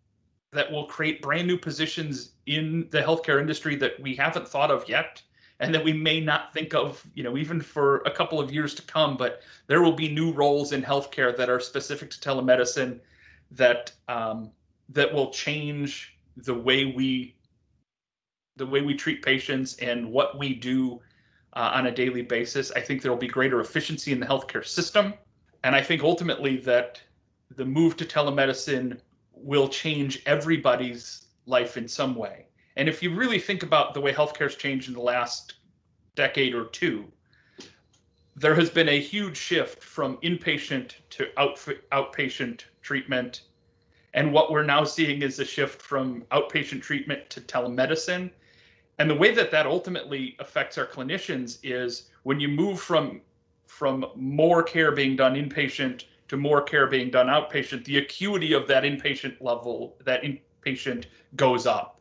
that 0.53 0.69
will 0.69 0.85
create 0.85 1.21
brand 1.21 1.47
new 1.47 1.57
positions 1.57 2.33
in 2.45 2.87
the 2.91 2.99
healthcare 2.99 3.39
industry 3.39 3.75
that 3.77 3.97
we 4.01 4.13
haven't 4.15 4.45
thought 4.45 4.69
of 4.69 4.87
yet 4.89 5.21
and 5.61 5.73
that 5.75 5.83
we 5.83 5.93
may 5.93 6.19
not 6.19 6.51
think 6.53 6.73
of, 6.73 7.05
you 7.13 7.23
know, 7.23 7.37
even 7.37 7.61
for 7.61 7.97
a 7.99 8.11
couple 8.11 8.39
of 8.39 8.51
years 8.51 8.73
to 8.73 8.81
come. 8.81 9.15
But 9.15 9.41
there 9.67 9.81
will 9.81 9.93
be 9.93 10.11
new 10.11 10.31
roles 10.31 10.73
in 10.73 10.81
healthcare 10.81 11.37
that 11.37 11.49
are 11.49 11.59
specific 11.59 12.09
to 12.09 12.19
telemedicine 12.19 12.99
that 13.51 13.91
um, 14.07 14.51
that 14.89 15.13
will 15.13 15.29
change 15.29 16.17
the 16.35 16.53
way 16.53 16.85
we 16.85 17.35
the 18.57 18.65
way 18.65 18.81
we 18.81 18.95
treat 18.95 19.21
patients 19.21 19.77
and 19.77 20.11
what 20.11 20.37
we 20.37 20.53
do 20.53 20.99
uh, 21.53 21.71
on 21.73 21.87
a 21.87 21.91
daily 21.91 22.23
basis. 22.23 22.71
I 22.71 22.81
think 22.81 23.01
there 23.01 23.11
will 23.11 23.19
be 23.19 23.27
greater 23.27 23.61
efficiency 23.61 24.11
in 24.11 24.19
the 24.19 24.25
healthcare 24.25 24.65
system, 24.65 25.13
and 25.63 25.75
I 25.75 25.81
think 25.81 26.03
ultimately 26.03 26.57
that 26.57 26.99
the 27.55 27.65
move 27.65 27.97
to 27.97 28.05
telemedicine 28.05 28.99
will 29.33 29.67
change 29.67 30.23
everybody's 30.25 31.27
life 31.45 31.77
in 31.77 31.87
some 31.87 32.15
way. 32.15 32.47
And 32.75 32.87
if 32.87 33.03
you 33.03 33.13
really 33.13 33.39
think 33.39 33.63
about 33.63 33.93
the 33.93 34.01
way 34.01 34.13
healthcare's 34.13 34.55
changed 34.55 34.87
in 34.87 34.93
the 34.93 35.01
last 35.01 35.55
decade 36.15 36.55
or 36.55 36.65
two, 36.65 37.11
there 38.35 38.55
has 38.55 38.69
been 38.69 38.89
a 38.89 38.99
huge 38.99 39.37
shift 39.37 39.83
from 39.83 40.17
inpatient 40.17 40.95
to 41.11 41.27
out, 41.37 41.57
outpatient 41.91 42.63
treatment. 42.81 43.43
And 44.13 44.33
what 44.33 44.51
we're 44.51 44.63
now 44.63 44.83
seeing 44.83 45.21
is 45.21 45.39
a 45.39 45.45
shift 45.45 45.81
from 45.81 46.23
outpatient 46.31 46.81
treatment 46.81 47.29
to 47.29 47.41
telemedicine. 47.41 48.31
And 48.99 49.09
the 49.09 49.15
way 49.15 49.33
that 49.33 49.51
that 49.51 49.65
ultimately 49.65 50.35
affects 50.39 50.77
our 50.77 50.85
clinicians 50.85 51.59
is 51.63 52.09
when 52.23 52.39
you 52.39 52.47
move 52.47 52.79
from 52.79 53.21
from 53.67 54.05
more 54.15 54.61
care 54.61 54.91
being 54.91 55.15
done 55.15 55.33
inpatient 55.35 56.03
to 56.27 56.35
more 56.35 56.61
care 56.61 56.87
being 56.87 57.09
done 57.09 57.27
outpatient, 57.27 57.85
the 57.85 57.97
acuity 57.97 58.51
of 58.53 58.67
that 58.67 58.83
inpatient 58.83 59.41
level, 59.41 59.95
that 60.03 60.21
inpatient 60.23 61.05
goes 61.37 61.65
up. 61.65 62.00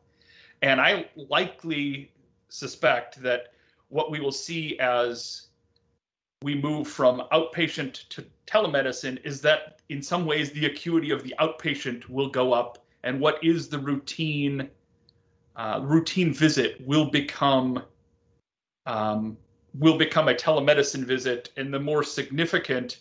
And 0.63 0.81
I 0.81 1.07
likely 1.17 2.13
suspect 2.49 3.23
that 3.23 3.53
what 3.89 4.11
we 4.11 4.21
will 4.21 4.33
see 4.33 4.79
as 4.79 5.49
we 6.43 6.55
move 6.55 6.89
from 6.89 7.23
outpatient 7.33 8.09
to 8.09 8.25
telemedicine 8.47 9.25
is 9.25 9.41
that 9.43 9.81
in 9.89 10.03
some 10.03 10.25
ways 10.25 10.51
the 10.53 10.67
acuity 10.67 11.11
of 11.11 11.23
the 11.23 11.35
outpatient 11.39 12.09
will 12.09 12.29
go 12.29 12.53
up 12.53 12.79
and 13.03 13.21
what 13.21 13.43
is 13.43 13.69
the 13.69 13.79
routine 13.79 14.69
uh, 15.57 15.81
routine 15.83 16.33
visit 16.33 16.81
will 16.87 17.11
become 17.11 17.83
um, 18.87 19.37
will 19.79 19.99
become 19.99 20.29
a 20.29 20.35
telemedicine 20.35 21.05
visit. 21.05 21.51
And 21.57 21.73
the 21.73 21.79
more 21.79 22.03
significant 22.03 23.01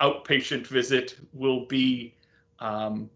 outpatient 0.00 0.66
visit 0.66 1.16
will 1.32 1.66
be 1.66 2.14
um, 2.58 3.10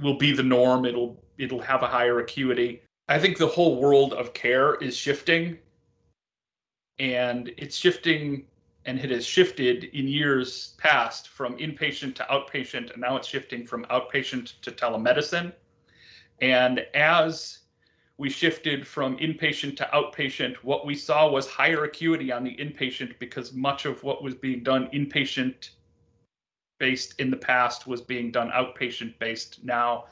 will 0.00 0.16
be 0.16 0.32
the 0.32 0.42
norm 0.42 0.84
it'll 0.84 1.22
it'll 1.38 1.60
have 1.60 1.82
a 1.82 1.86
higher 1.86 2.18
acuity. 2.20 2.82
I 3.08 3.18
think 3.18 3.38
the 3.38 3.46
whole 3.46 3.80
world 3.80 4.12
of 4.12 4.34
care 4.34 4.74
is 4.76 4.96
shifting 4.96 5.58
and 6.98 7.50
it's 7.56 7.76
shifting 7.76 8.44
and 8.84 8.98
it 8.98 9.10
has 9.10 9.24
shifted 9.24 9.84
in 9.84 10.08
years 10.08 10.74
past 10.78 11.28
from 11.28 11.56
inpatient 11.58 12.14
to 12.16 12.24
outpatient 12.24 12.92
and 12.92 13.00
now 13.00 13.16
it's 13.16 13.28
shifting 13.28 13.66
from 13.66 13.84
outpatient 13.86 14.60
to 14.62 14.70
telemedicine. 14.72 15.52
And 16.40 16.84
as 16.94 17.60
we 18.18 18.28
shifted 18.28 18.86
from 18.86 19.16
inpatient 19.18 19.76
to 19.76 19.88
outpatient, 19.94 20.56
what 20.56 20.84
we 20.84 20.94
saw 20.94 21.30
was 21.30 21.46
higher 21.46 21.84
acuity 21.84 22.32
on 22.32 22.44
the 22.44 22.56
inpatient 22.56 23.18
because 23.18 23.52
much 23.52 23.84
of 23.84 24.02
what 24.02 24.22
was 24.22 24.34
being 24.34 24.62
done 24.62 24.88
inpatient 24.92 25.70
based 26.78 27.18
in 27.18 27.30
the 27.30 27.36
past 27.36 27.86
was 27.86 28.00
being 28.00 28.30
done 28.30 28.50
outpatient 28.50 29.18
based 29.18 29.64
now 29.64 30.04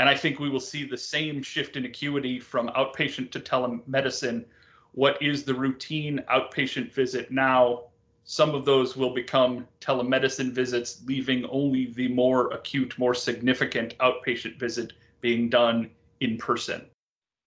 and 0.00 0.08
I 0.08 0.16
think 0.16 0.38
we 0.38 0.48
will 0.48 0.60
see 0.60 0.84
the 0.84 0.96
same 0.96 1.42
shift 1.42 1.76
in 1.76 1.84
acuity 1.84 2.40
from 2.40 2.68
outpatient 2.68 3.30
to 3.32 3.38
telemedicine. 3.38 4.46
What 4.92 5.20
is 5.20 5.44
the 5.44 5.52
routine 5.52 6.24
outpatient 6.32 6.90
visit 6.90 7.30
now? 7.30 7.84
Some 8.24 8.54
of 8.54 8.64
those 8.64 8.96
will 8.96 9.12
become 9.12 9.68
telemedicine 9.82 10.52
visits, 10.52 11.02
leaving 11.04 11.44
only 11.50 11.92
the 11.92 12.08
more 12.08 12.50
acute, 12.52 12.98
more 12.98 13.12
significant 13.12 13.96
outpatient 13.98 14.58
visit 14.58 14.94
being 15.20 15.50
done 15.50 15.90
in 16.20 16.38
person. 16.38 16.86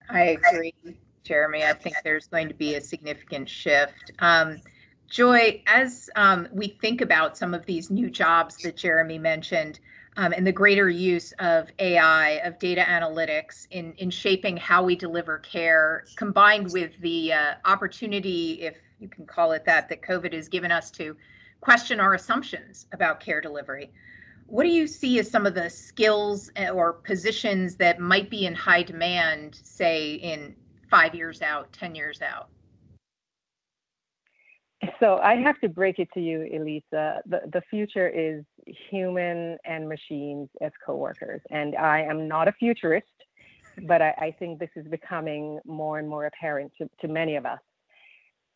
I 0.08 0.38
agree, 0.38 0.74
Jeremy. 1.24 1.64
I 1.64 1.72
think 1.72 1.96
there's 2.04 2.28
going 2.28 2.46
to 2.46 2.54
be 2.54 2.76
a 2.76 2.80
significant 2.80 3.48
shift. 3.48 4.12
Um, 4.20 4.60
Joy, 5.08 5.62
as 5.66 6.10
um, 6.16 6.48
we 6.52 6.68
think 6.80 7.00
about 7.00 7.36
some 7.36 7.54
of 7.54 7.66
these 7.66 7.90
new 7.90 8.10
jobs 8.10 8.56
that 8.58 8.76
Jeremy 8.76 9.18
mentioned, 9.18 9.80
um, 10.16 10.32
and 10.32 10.46
the 10.46 10.52
greater 10.52 10.88
use 10.88 11.32
of 11.38 11.68
AI, 11.78 12.40
of 12.44 12.58
data 12.58 12.82
analytics 12.82 13.66
in, 13.70 13.92
in 13.94 14.10
shaping 14.10 14.56
how 14.56 14.82
we 14.82 14.96
deliver 14.96 15.38
care, 15.38 16.04
combined 16.16 16.72
with 16.72 16.92
the 17.00 17.32
uh, 17.32 17.54
opportunity, 17.64 18.62
if 18.62 18.76
you 19.00 19.08
can 19.08 19.26
call 19.26 19.52
it 19.52 19.64
that, 19.64 19.88
that 19.88 20.02
COVID 20.02 20.32
has 20.32 20.48
given 20.48 20.70
us 20.70 20.90
to 20.92 21.16
question 21.60 22.00
our 22.00 22.14
assumptions 22.14 22.86
about 22.92 23.20
care 23.20 23.40
delivery. 23.40 23.90
What 24.46 24.64
do 24.64 24.70
you 24.70 24.86
see 24.86 25.18
as 25.18 25.30
some 25.30 25.46
of 25.46 25.54
the 25.54 25.70
skills 25.70 26.50
uh, 26.56 26.68
or 26.68 26.92
positions 26.92 27.76
that 27.76 27.98
might 27.98 28.30
be 28.30 28.46
in 28.46 28.54
high 28.54 28.82
demand, 28.82 29.58
say 29.62 30.14
in 30.14 30.54
five 30.90 31.14
years 31.14 31.42
out, 31.42 31.72
10 31.72 31.94
years 31.94 32.20
out? 32.22 32.48
So 35.00 35.18
I 35.18 35.36
have 35.36 35.60
to 35.60 35.68
break 35.68 35.98
it 35.98 36.08
to 36.14 36.20
you, 36.20 36.48
Elisa. 36.52 37.22
The, 37.26 37.42
the 37.52 37.62
future 37.70 38.08
is 38.08 38.44
human 38.90 39.58
and 39.64 39.88
machines 39.88 40.48
as 40.60 40.72
co-workers. 40.84 41.40
And 41.50 41.76
I 41.76 42.02
am 42.02 42.28
not 42.28 42.48
a 42.48 42.52
futurist, 42.52 43.06
but 43.86 44.02
I, 44.02 44.10
I 44.18 44.36
think 44.38 44.58
this 44.58 44.70
is 44.76 44.86
becoming 44.88 45.60
more 45.64 45.98
and 45.98 46.08
more 46.08 46.26
apparent 46.26 46.72
to, 46.78 46.88
to 47.00 47.08
many 47.08 47.36
of 47.36 47.46
us. 47.46 47.60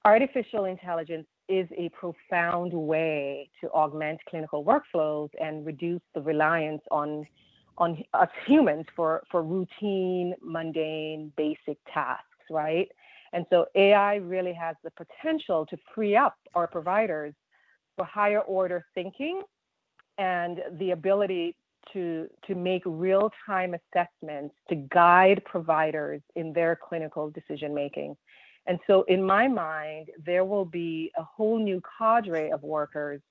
Artificial 0.05 0.65
intelligence 0.65 1.27
is 1.49 1.69
a 1.77 1.89
profound 1.91 2.73
way 2.73 3.51
to 3.61 3.71
augment 3.71 4.21
clinical 4.29 4.65
workflows 4.65 5.29
and 5.41 5.67
reduce 5.67 6.03
the 6.15 6.21
reliance 6.21 6.83
on 6.91 7.27
on 7.79 8.03
us 8.13 8.29
humans 8.47 8.85
for, 8.95 9.23
for 9.31 9.43
routine, 9.43 10.35
mundane, 10.43 11.33
basic 11.37 11.79
tasks, 11.93 12.25
right? 12.51 12.89
And 13.33 13.45
so 13.51 13.67
AI 13.75 14.17
really 14.17 14.53
has 14.55 14.77
the 14.83 14.91
potential 14.93 15.67
to 15.67 15.77
free 15.95 16.17
up 16.17 16.37
our 16.55 16.67
providers 16.67 17.35
for 17.97 18.05
higher 18.05 18.41
order 18.41 18.85
thinking 18.95 19.43
and 20.19 20.61
the 20.79 20.93
ability 20.93 21.57
to, 21.93 22.29
to 22.47 22.55
make 22.55 22.83
real 22.85 23.31
time 23.47 23.75
assessments 23.75 24.55
to 24.69 24.75
guide 24.75 25.43
providers 25.45 26.21
in 26.37 26.53
their 26.53 26.77
clinical 26.77 27.31
decision 27.31 27.75
making. 27.75 28.17
And 28.67 28.79
so, 28.87 29.05
in 29.05 29.23
my 29.23 29.49
mind, 29.49 30.09
there 30.25 30.45
will 30.45 30.67
be 30.67 31.11
a 31.17 31.23
whole 31.23 31.59
new 31.59 31.81
cadre 31.99 32.51
of 32.51 32.63
workers 32.63 33.23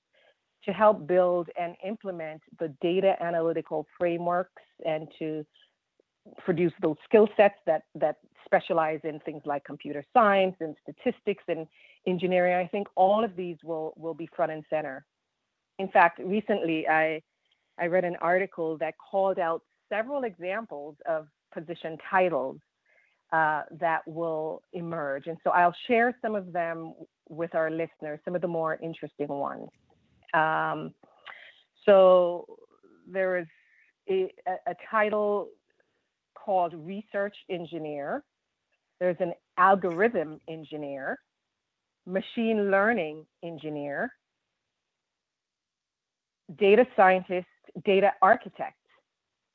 to 0.64 0.72
help 0.72 1.06
build 1.06 1.48
and 1.58 1.76
implement 1.86 2.42
the 2.58 2.74
data 2.80 3.14
analytical 3.22 3.86
frameworks 3.96 4.62
and 4.84 5.06
to 5.20 5.46
produce 6.38 6.72
those 6.82 6.96
skill 7.04 7.28
sets 7.36 7.54
that 7.66 7.82
that 7.94 8.16
specialize 8.48 9.00
in 9.04 9.20
things 9.20 9.42
like 9.44 9.62
computer 9.64 10.02
science 10.14 10.56
and 10.60 10.74
statistics 10.82 11.44
and 11.48 11.66
engineering. 12.06 12.54
I 12.54 12.66
think 12.74 12.86
all 13.02 13.20
of 13.28 13.32
these 13.36 13.58
will 13.62 13.88
will 13.96 14.14
be 14.14 14.28
front 14.36 14.52
and 14.52 14.64
center. 14.68 14.96
In 15.78 15.88
fact, 15.88 16.16
recently 16.36 16.78
I 16.88 17.22
I 17.78 17.86
read 17.86 18.04
an 18.04 18.16
article 18.32 18.70
that 18.78 18.94
called 19.10 19.38
out 19.38 19.60
several 19.88 20.24
examples 20.24 20.96
of 21.06 21.28
position 21.56 21.96
titles 22.10 22.58
uh, 23.32 23.62
that 23.84 24.02
will 24.06 24.62
emerge, 24.72 25.26
and 25.26 25.38
so 25.44 25.50
I'll 25.50 25.78
share 25.86 26.16
some 26.22 26.34
of 26.34 26.52
them 26.52 26.94
with 27.28 27.54
our 27.54 27.70
listeners, 27.70 28.18
some 28.24 28.34
of 28.34 28.42
the 28.46 28.52
more 28.60 28.78
interesting 28.82 29.28
ones. 29.28 29.68
Um, 30.34 30.94
so 31.84 32.46
there 33.06 33.38
is 33.38 33.46
a, 34.08 34.32
a 34.66 34.74
title 34.90 35.48
called 36.48 36.74
research 36.74 37.36
engineer. 37.50 38.24
There's 39.00 39.16
an 39.20 39.32
algorithm 39.56 40.40
engineer, 40.48 41.18
machine 42.06 42.70
learning 42.70 43.26
engineer, 43.42 44.10
data 46.58 46.86
scientist, 46.96 47.46
data 47.84 48.12
architect. 48.22 48.74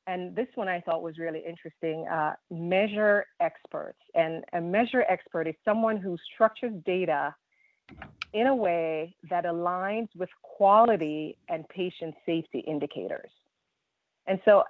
And 0.06 0.36
this 0.36 0.48
one 0.54 0.68
I 0.68 0.80
thought 0.80 1.02
was 1.02 1.18
really 1.18 1.42
interesting 1.46 2.06
uh, 2.08 2.34
measure 2.50 3.24
experts. 3.40 3.98
And 4.14 4.44
a 4.52 4.60
measure 4.60 5.04
expert 5.08 5.48
is 5.48 5.54
someone 5.64 5.96
who 5.96 6.16
structures 6.34 6.72
data 6.84 7.34
in 8.32 8.46
a 8.48 8.54
way 8.54 9.14
that 9.30 9.44
aligns 9.44 10.08
with 10.16 10.28
quality 10.42 11.38
and 11.48 11.66
patient 11.68 12.14
safety 12.26 12.60
indicators. 12.60 13.30
And 14.26 14.38
so, 14.44 14.64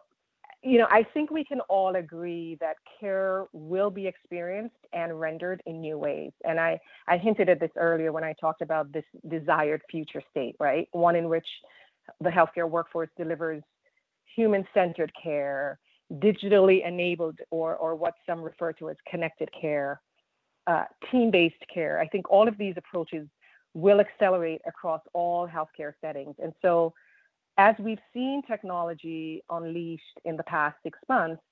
you 0.64 0.78
know, 0.78 0.86
I 0.90 1.02
think 1.02 1.30
we 1.30 1.44
can 1.44 1.60
all 1.68 1.94
agree 1.96 2.56
that 2.60 2.76
care 2.98 3.44
will 3.52 3.90
be 3.90 4.06
experienced 4.06 4.76
and 4.94 5.20
rendered 5.20 5.62
in 5.66 5.80
new 5.80 5.98
ways. 5.98 6.32
And 6.44 6.58
I, 6.58 6.80
I 7.06 7.18
hinted 7.18 7.50
at 7.50 7.60
this 7.60 7.70
earlier 7.76 8.12
when 8.12 8.24
I 8.24 8.34
talked 8.40 8.62
about 8.62 8.90
this 8.90 9.04
desired 9.28 9.82
future 9.90 10.22
state, 10.30 10.56
right? 10.58 10.88
One 10.92 11.16
in 11.16 11.28
which 11.28 11.46
the 12.20 12.30
healthcare 12.30 12.68
workforce 12.68 13.10
delivers 13.16 13.62
human 14.34 14.66
centered 14.72 15.12
care, 15.22 15.78
digitally 16.14 16.86
enabled, 16.86 17.38
or, 17.50 17.76
or 17.76 17.94
what 17.94 18.14
some 18.26 18.40
refer 18.40 18.72
to 18.74 18.88
as 18.88 18.96
connected 19.08 19.50
care, 19.58 20.00
uh, 20.66 20.84
team 21.10 21.30
based 21.30 21.62
care. 21.72 22.00
I 22.00 22.08
think 22.08 22.30
all 22.30 22.48
of 22.48 22.56
these 22.56 22.74
approaches 22.76 23.28
will 23.74 24.00
accelerate 24.00 24.62
across 24.66 25.00
all 25.12 25.46
healthcare 25.46 25.92
settings. 26.00 26.36
And 26.42 26.52
so, 26.62 26.94
as 27.56 27.74
we've 27.78 27.98
seen 28.12 28.42
technology 28.46 29.42
unleashed 29.50 30.20
in 30.24 30.36
the 30.36 30.42
past 30.44 30.76
six 30.82 30.98
months, 31.08 31.42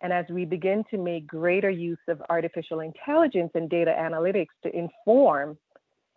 and 0.00 0.12
as 0.12 0.24
we 0.30 0.44
begin 0.44 0.82
to 0.90 0.98
make 0.98 1.26
greater 1.26 1.70
use 1.70 1.98
of 2.08 2.20
artificial 2.28 2.80
intelligence 2.80 3.50
and 3.54 3.70
data 3.70 3.94
analytics 3.96 4.46
to 4.64 4.76
inform 4.76 5.56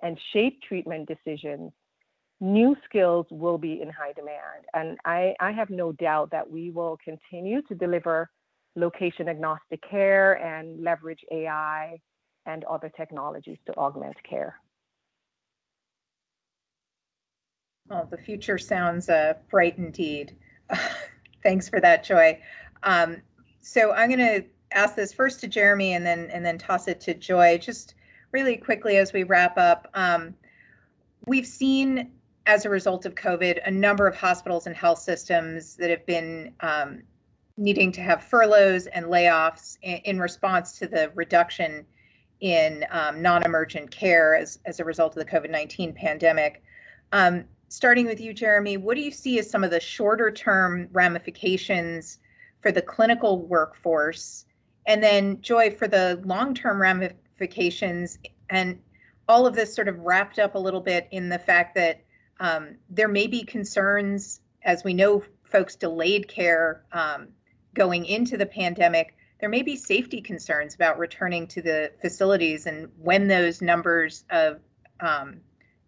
and 0.01 0.19
shape 0.33 0.59
treatment 0.67 1.07
decisions, 1.07 1.71
new 2.41 2.75
skills 2.85 3.25
will 3.29 3.57
be 3.57 3.81
in 3.81 3.89
high 3.89 4.13
demand. 4.13 4.65
And 4.73 4.97
I, 5.05 5.35
I 5.39 5.51
have 5.51 5.69
no 5.69 5.91
doubt 5.93 6.31
that 6.31 6.49
we 6.49 6.71
will 6.71 6.97
continue 7.03 7.61
to 7.63 7.75
deliver 7.75 8.29
location 8.75 9.29
agnostic 9.29 9.81
care 9.89 10.33
and 10.33 10.83
leverage 10.83 11.21
AI 11.31 11.97
and 12.45 12.63
other 12.65 12.91
technologies 12.95 13.57
to 13.67 13.73
augment 13.75 14.15
care. 14.27 14.55
Well, 17.89 18.07
the 18.09 18.17
future 18.17 18.57
sounds 18.57 19.09
uh, 19.09 19.35
bright 19.49 19.77
indeed. 19.77 20.35
Thanks 21.43 21.69
for 21.69 21.79
that, 21.81 22.03
Joy. 22.03 22.39
Um, 22.83 23.21
so 23.61 23.91
I'm 23.93 24.09
going 24.09 24.19
to 24.19 24.43
ask 24.71 24.95
this 24.95 25.13
first 25.13 25.39
to 25.41 25.47
Jeremy 25.47 25.93
and 25.93 26.05
then 26.05 26.29
and 26.31 26.43
then 26.43 26.57
toss 26.57 26.87
it 26.87 26.99
to 27.01 27.13
Joy. 27.13 27.59
Just 27.59 27.95
really 28.31 28.57
quickly 28.57 28.97
as 28.97 29.13
we 29.13 29.23
wrap 29.23 29.57
up, 29.57 29.87
um, 29.93 30.33
we've 31.27 31.45
seen 31.45 32.11
as 32.47 32.65
a 32.65 32.69
result 32.69 33.05
of 33.05 33.15
COVID 33.15 33.59
a 33.65 33.71
number 33.71 34.07
of 34.07 34.15
hospitals 34.15 34.67
and 34.67 34.75
health 34.75 34.99
systems 34.99 35.75
that 35.75 35.89
have 35.89 36.05
been 36.05 36.53
um, 36.61 37.03
needing 37.57 37.91
to 37.91 38.01
have 38.01 38.23
furloughs 38.23 38.87
and 38.87 39.05
layoffs 39.05 39.77
in, 39.83 39.97
in 40.05 40.19
response 40.19 40.77
to 40.79 40.87
the 40.87 41.11
reduction 41.15 41.85
in 42.41 42.85
um, 42.91 43.21
non-emergent 43.21 43.89
care 43.89 44.35
as, 44.35 44.59
as 44.65 44.79
a 44.79 44.83
result 44.83 45.15
of 45.15 45.25
the 45.25 45.31
COVID-19 45.31 45.95
pandemic. 45.95 46.63
Um, 47.11 47.45
starting 47.69 48.05
with 48.05 48.19
you, 48.19 48.33
Jeremy, 48.33 48.77
what 48.77 48.95
do 48.95 49.01
you 49.01 49.11
see 49.11 49.39
as 49.39 49.49
some 49.49 49.63
of 49.63 49.71
the 49.71 49.79
shorter 49.79 50.31
term 50.31 50.87
ramifications 50.91 52.19
for 52.61 52.71
the 52.71 52.81
clinical 52.81 53.45
workforce? 53.45 54.45
And 54.87 55.03
then, 55.03 55.41
Joy, 55.41 55.71
for 55.71 55.87
the 55.87 56.21
long 56.25 56.53
term 56.53 56.81
ramifications, 56.81 58.19
and 58.49 58.79
all 59.27 59.47
of 59.47 59.55
this 59.55 59.73
sort 59.73 59.87
of 59.87 59.99
wrapped 59.99 60.39
up 60.39 60.55
a 60.55 60.59
little 60.59 60.81
bit 60.81 61.07
in 61.11 61.29
the 61.29 61.39
fact 61.39 61.75
that 61.75 62.01
um, 62.39 62.75
there 62.89 63.07
may 63.07 63.27
be 63.27 63.43
concerns, 63.43 64.41
as 64.63 64.83
we 64.83 64.93
know 64.93 65.23
folks 65.43 65.75
delayed 65.75 66.27
care 66.27 66.83
um, 66.91 67.29
going 67.73 68.05
into 68.05 68.37
the 68.37 68.45
pandemic. 68.45 69.15
There 69.39 69.49
may 69.49 69.61
be 69.61 69.75
safety 69.75 70.21
concerns 70.21 70.75
about 70.75 70.97
returning 70.97 71.47
to 71.47 71.61
the 71.61 71.91
facilities 72.01 72.65
and 72.65 72.89
when 72.97 73.27
those 73.27 73.61
numbers 73.61 74.23
of 74.29 74.59
um, 74.99 75.37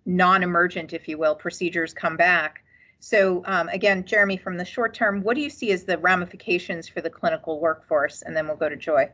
non-emergent, 0.07 0.93
if 0.93 1.07
you 1.07 1.17
will, 1.17 1.35
procedures 1.35 1.93
come 1.93 2.17
back. 2.17 2.63
So 2.99 3.43
um, 3.45 3.69
again, 3.69 4.03
Jeremy, 4.05 4.37
from 4.37 4.57
the 4.57 4.65
short 4.65 4.93
term, 4.93 5.21
what 5.21 5.35
do 5.35 5.41
you 5.41 5.49
see 5.49 5.71
as 5.71 5.83
the 5.83 5.97
ramifications 5.99 6.87
for 6.87 7.01
the 7.01 7.09
clinical 7.09 7.59
workforce? 7.59 8.23
And 8.23 8.35
then 8.35 8.47
we'll 8.47 8.55
go 8.55 8.69
to 8.69 8.75
Joy. 8.75 9.09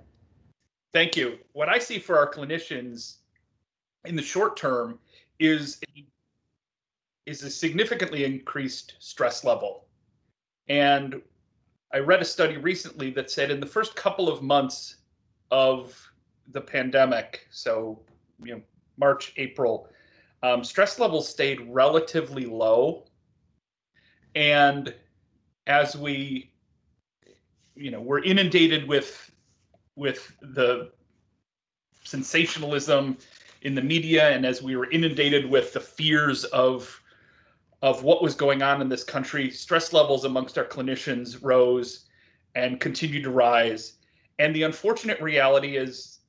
Thank 0.93 1.17
you. 1.17 1.39
What 1.53 1.67
I 1.67 1.79
see 1.79 1.99
for 1.99 2.17
our 2.17 2.31
clinicians 2.31 3.17
in 4.05 4.15
the 4.15 4.21
short 4.21 4.55
term 4.55 4.99
is 5.39 5.81
is 7.25 7.41
a 7.41 7.49
significantly 7.49 8.25
increased 8.25 8.95
stress 8.99 9.43
level. 9.43 9.85
And 10.67 11.21
I 11.93 11.99
read 11.99 12.21
a 12.21 12.25
study 12.25 12.57
recently 12.57 13.11
that 13.11 13.31
said 13.31 13.49
in 13.49 13.59
the 13.59 13.65
first 13.65 13.95
couple 13.95 14.27
of 14.29 14.41
months 14.41 14.97
of 15.51 16.11
the 16.49 16.61
pandemic, 16.61 17.47
so 17.49 17.99
you 18.43 18.55
know 18.55 18.61
March, 18.97 19.33
April, 19.37 19.87
um, 20.43 20.63
stress 20.63 20.99
levels 20.99 21.27
stayed 21.27 21.61
relatively 21.69 22.45
low. 22.45 23.05
And 24.35 24.93
as 25.67 25.95
we, 25.95 26.51
you 27.75 27.89
know, 27.89 28.01
we're 28.01 28.23
inundated 28.23 28.87
with 28.87 29.31
with 29.95 30.35
the 30.41 30.91
sensationalism 32.03 33.17
in 33.61 33.73
the 33.73 33.81
media, 33.81 34.29
and 34.31 34.45
as 34.45 34.61
we 34.61 34.75
were 34.75 34.89
inundated 34.91 35.49
with 35.49 35.71
the 35.71 35.79
fears 35.79 36.43
of 36.45 36.99
of 37.81 38.03
what 38.03 38.21
was 38.21 38.35
going 38.35 38.61
on 38.61 38.81
in 38.81 38.89
this 38.89 39.03
country, 39.03 39.49
stress 39.49 39.93
levels 39.93 40.25
amongst 40.25 40.57
our 40.57 40.65
clinicians 40.65 41.37
rose 41.41 42.05
and 42.55 42.79
continued 42.79 43.23
to 43.23 43.29
rise. 43.31 43.93
And 44.39 44.55
the 44.55 44.63
unfortunate 44.63 45.21
reality 45.21 45.77
is 45.77 46.19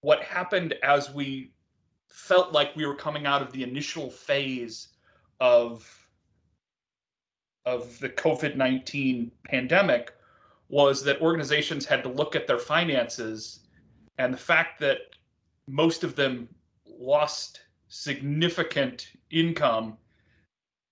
what 0.00 0.22
happened 0.22 0.74
as 0.82 1.12
we 1.12 1.52
felt 2.10 2.52
like 2.52 2.74
we 2.76 2.86
were 2.86 2.94
coming 2.94 3.26
out 3.26 3.42
of 3.42 3.52
the 3.52 3.62
initial 3.62 4.10
phase 4.10 4.88
of 5.40 5.96
of 7.66 7.98
the 8.00 8.08
COVID-19 8.08 9.30
pandemic 9.44 10.12
was 10.68 11.04
that 11.04 11.20
organizations 11.20 11.84
had 11.84 12.02
to 12.02 12.08
look 12.08 12.34
at 12.34 12.46
their 12.46 12.58
finances 12.58 13.60
and 14.18 14.32
the 14.32 14.38
fact 14.38 14.80
that 14.80 14.98
most 15.68 16.02
of 16.02 16.16
them 16.16 16.48
lost 16.86 17.60
significant 17.88 19.08
income 19.30 19.96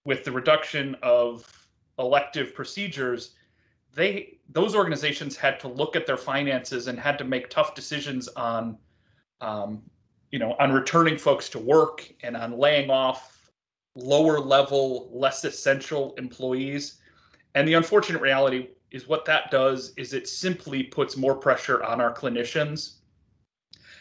with 0.05 0.25
the 0.25 0.33
reduction 0.33 0.95
of 1.03 1.69
elective 1.99 2.55
procedures 2.55 3.35
they 3.95 4.39
those 4.51 4.75
organizations 4.75 5.37
had 5.37 5.59
to 5.59 5.69
look 5.69 5.97
at 5.97 6.07
their 6.07 6.17
finances 6.17 6.87
and 6.87 6.99
had 6.99 7.19
to 7.19 7.25
make 7.25 7.51
tough 7.51 7.75
decisions 7.75 8.29
on 8.29 8.79
um, 9.41 9.83
you 10.31 10.39
know, 10.39 10.55
on 10.61 10.73
returning 10.73 11.19
folks 11.19 11.49
to 11.51 11.59
work 11.59 12.13
and 12.23 12.37
on 12.37 12.59
laying 12.59 12.91
off 12.91 13.51
lower 13.95 14.39
level, 14.39 15.11
less 15.13 15.45
essential 15.45 16.15
employees. 16.19 17.01
And 17.55 17.67
the 17.67 17.75
unfortunate 17.75 18.23
reality 18.23 18.69
is 18.91 19.09
what 19.09 19.25
that 19.25 19.51
does 19.51 19.93
is 19.97 20.15
it 20.15 20.29
simply 20.29 20.83
puts 20.83 21.17
more 21.17 21.35
pressure 21.35 21.83
on 21.83 22.01
our 22.01 22.13
clinicians 22.13 22.95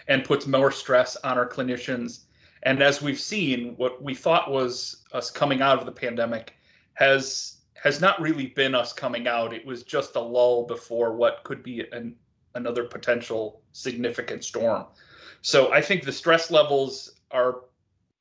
and 0.07 0.23
puts 0.23 0.47
more 0.47 0.71
stress 0.71 1.15
on 1.17 1.37
our 1.37 1.47
clinicians. 1.47 2.25
And 2.63 2.81
as 2.81 3.01
we've 3.01 3.19
seen, 3.19 3.75
what 3.77 4.01
we 4.01 4.15
thought 4.15 4.51
was 4.51 5.03
us 5.13 5.29
coming 5.29 5.61
out 5.61 5.79
of 5.79 5.85
the 5.85 5.91
pandemic 5.91 6.53
has 6.93 7.53
has 7.75 8.01
not 8.01 8.19
really 8.19 8.47
been 8.47 8.73
us 8.73 8.91
coming 8.91 9.27
out. 9.27 9.53
It 9.53 9.63
was 9.63 9.83
just 9.83 10.15
a 10.15 10.19
lull 10.19 10.65
before 10.65 11.13
what 11.13 11.43
could 11.43 11.61
be 11.61 11.85
an, 11.91 12.15
another 12.55 12.83
potential 12.83 13.61
significant 13.71 14.43
storm. 14.43 14.87
So 15.41 15.71
I 15.71 15.81
think 15.81 16.03
the 16.03 16.11
stress 16.11 16.51
levels 16.51 17.19
are 17.31 17.61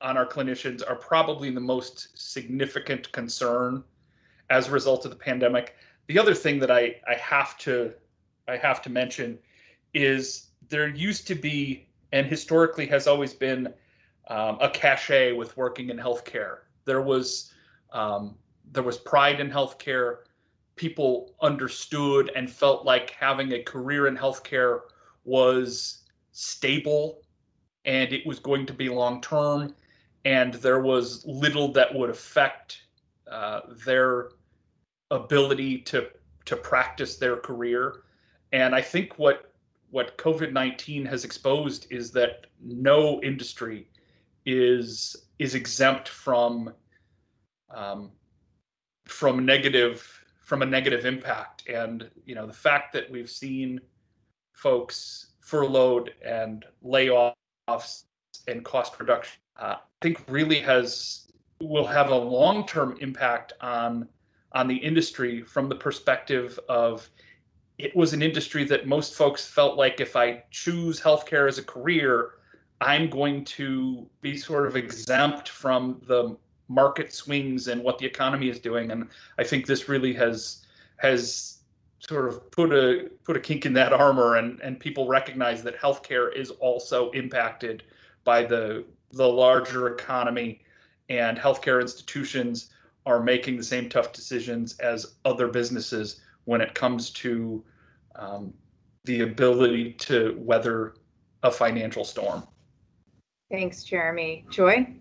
on 0.01 0.17
our 0.17 0.25
clinicians 0.25 0.87
are 0.87 0.95
probably 0.95 1.49
the 1.49 1.59
most 1.59 2.17
significant 2.17 3.11
concern 3.11 3.83
as 4.49 4.67
a 4.67 4.71
result 4.71 5.05
of 5.05 5.11
the 5.11 5.17
pandemic. 5.17 5.75
The 6.07 6.19
other 6.19 6.33
thing 6.33 6.59
that 6.59 6.71
I, 6.71 6.95
I 7.07 7.15
have 7.15 7.57
to 7.59 7.93
I 8.47 8.57
have 8.57 8.81
to 8.83 8.89
mention 8.89 9.39
is 9.93 10.47
there 10.69 10.87
used 10.87 11.27
to 11.27 11.35
be 11.35 11.87
and 12.13 12.25
historically 12.25 12.85
has 12.87 13.07
always 13.07 13.33
been 13.33 13.73
um, 14.29 14.57
a 14.61 14.69
cachet 14.69 15.33
with 15.33 15.55
working 15.57 15.89
in 15.89 15.97
healthcare. 15.97 16.59
There 16.85 17.01
was 17.01 17.51
um, 17.91 18.35
there 18.71 18.83
was 18.83 18.97
pride 18.97 19.39
in 19.39 19.49
healthcare. 19.49 20.19
People 20.75 21.33
understood 21.41 22.31
and 22.35 22.49
felt 22.49 22.85
like 22.85 23.09
having 23.09 23.53
a 23.53 23.63
career 23.63 24.07
in 24.07 24.15
healthcare 24.15 24.81
was 25.25 26.03
stable 26.37 27.21
and 27.85 28.13
it 28.13 28.25
was 28.27 28.37
going 28.37 28.63
to 28.63 28.73
be 28.73 28.89
long 28.89 29.19
term 29.21 29.73
and 30.23 30.53
there 30.55 30.81
was 30.81 31.25
little 31.25 31.71
that 31.71 31.93
would 31.95 32.11
affect 32.11 32.83
uh, 33.31 33.61
their 33.85 34.29
ability 35.09 35.79
to 35.79 36.07
to 36.45 36.55
practice 36.55 37.17
their 37.17 37.37
career. 37.37 38.03
And 38.51 38.75
i 38.75 38.81
think 38.81 39.17
what 39.17 39.51
what 39.89 40.17
covid-19 40.19 41.07
has 41.07 41.23
exposed 41.25 41.87
is 41.89 42.11
that 42.11 42.45
no 42.61 43.19
industry 43.23 43.89
is 44.45 45.15
is 45.39 45.55
exempt 45.55 46.07
from 46.07 46.71
um, 47.71 48.11
from 49.05 49.43
negative 49.43 50.23
from 50.43 50.61
a 50.61 50.65
negative 50.65 51.05
impact. 51.05 51.67
And 51.67 52.09
you 52.25 52.35
know 52.35 52.45
the 52.45 52.53
fact 52.53 52.93
that 52.93 53.09
we've 53.09 53.29
seen 53.29 53.81
folks 54.53 55.26
furloughed 55.47 56.13
and 56.25 56.65
layoffs 56.85 58.03
and 58.49 58.65
cost 58.65 58.99
reduction, 58.99 59.39
uh, 59.57 59.75
I 59.75 59.79
think 60.01 60.21
really 60.27 60.59
has 60.59 61.31
will 61.61 61.87
have 61.87 62.11
a 62.11 62.15
long-term 62.15 62.97
impact 62.99 63.53
on 63.61 64.09
on 64.51 64.67
the 64.67 64.75
industry 64.75 65.41
from 65.41 65.69
the 65.69 65.75
perspective 65.75 66.59
of 66.67 67.09
it 67.77 67.95
was 67.95 68.11
an 68.13 68.21
industry 68.21 68.65
that 68.65 68.87
most 68.87 69.13
folks 69.13 69.45
felt 69.45 69.77
like 69.77 70.01
if 70.01 70.15
I 70.15 70.43
choose 70.51 70.99
healthcare 70.99 71.47
as 71.47 71.57
a 71.59 71.63
career, 71.63 72.31
I'm 72.81 73.09
going 73.09 73.45
to 73.45 74.07
be 74.21 74.35
sort 74.37 74.67
of 74.67 74.75
exempt 74.75 75.47
from 75.49 76.01
the 76.07 76.35
market 76.67 77.13
swings 77.13 77.69
and 77.69 77.81
what 77.83 77.97
the 77.99 78.05
economy 78.05 78.49
is 78.49 78.59
doing. 78.59 78.91
And 78.91 79.07
I 79.37 79.43
think 79.43 79.65
this 79.65 79.87
really 79.87 80.13
has 80.13 80.65
has 80.97 81.56
sort 81.99 82.27
of 82.27 82.49
put 82.51 82.71
a 82.71 83.09
put 83.23 83.35
a 83.35 83.39
kink 83.39 83.65
in 83.65 83.73
that 83.73 83.93
armor 83.93 84.37
and 84.37 84.59
and 84.61 84.79
people 84.79 85.07
recognize 85.07 85.63
that 85.63 85.79
healthcare 85.79 86.35
is 86.35 86.51
also 86.51 87.11
impacted 87.11 87.83
by 88.23 88.43
the 88.43 88.85
the 89.11 89.27
larger 89.27 89.87
economy 89.93 90.61
and 91.09 91.37
healthcare 91.37 91.81
institutions 91.81 92.71
are 93.05 93.23
making 93.23 93.55
the 93.55 93.63
same 93.63 93.87
tough 93.87 94.11
decisions 94.11 94.77
as 94.79 95.15
other 95.23 95.47
businesses 95.47 96.21
when 96.43 96.59
it 96.59 96.73
comes 96.73 97.09
to 97.09 97.63
um, 98.15 98.53
the 99.05 99.21
ability 99.21 99.93
to 99.93 100.35
weather 100.37 100.95
a 101.43 101.51
financial 101.51 102.03
storm. 102.03 102.45
Thanks, 103.49 103.83
Jeremy. 103.83 104.45
Joy? 104.51 104.93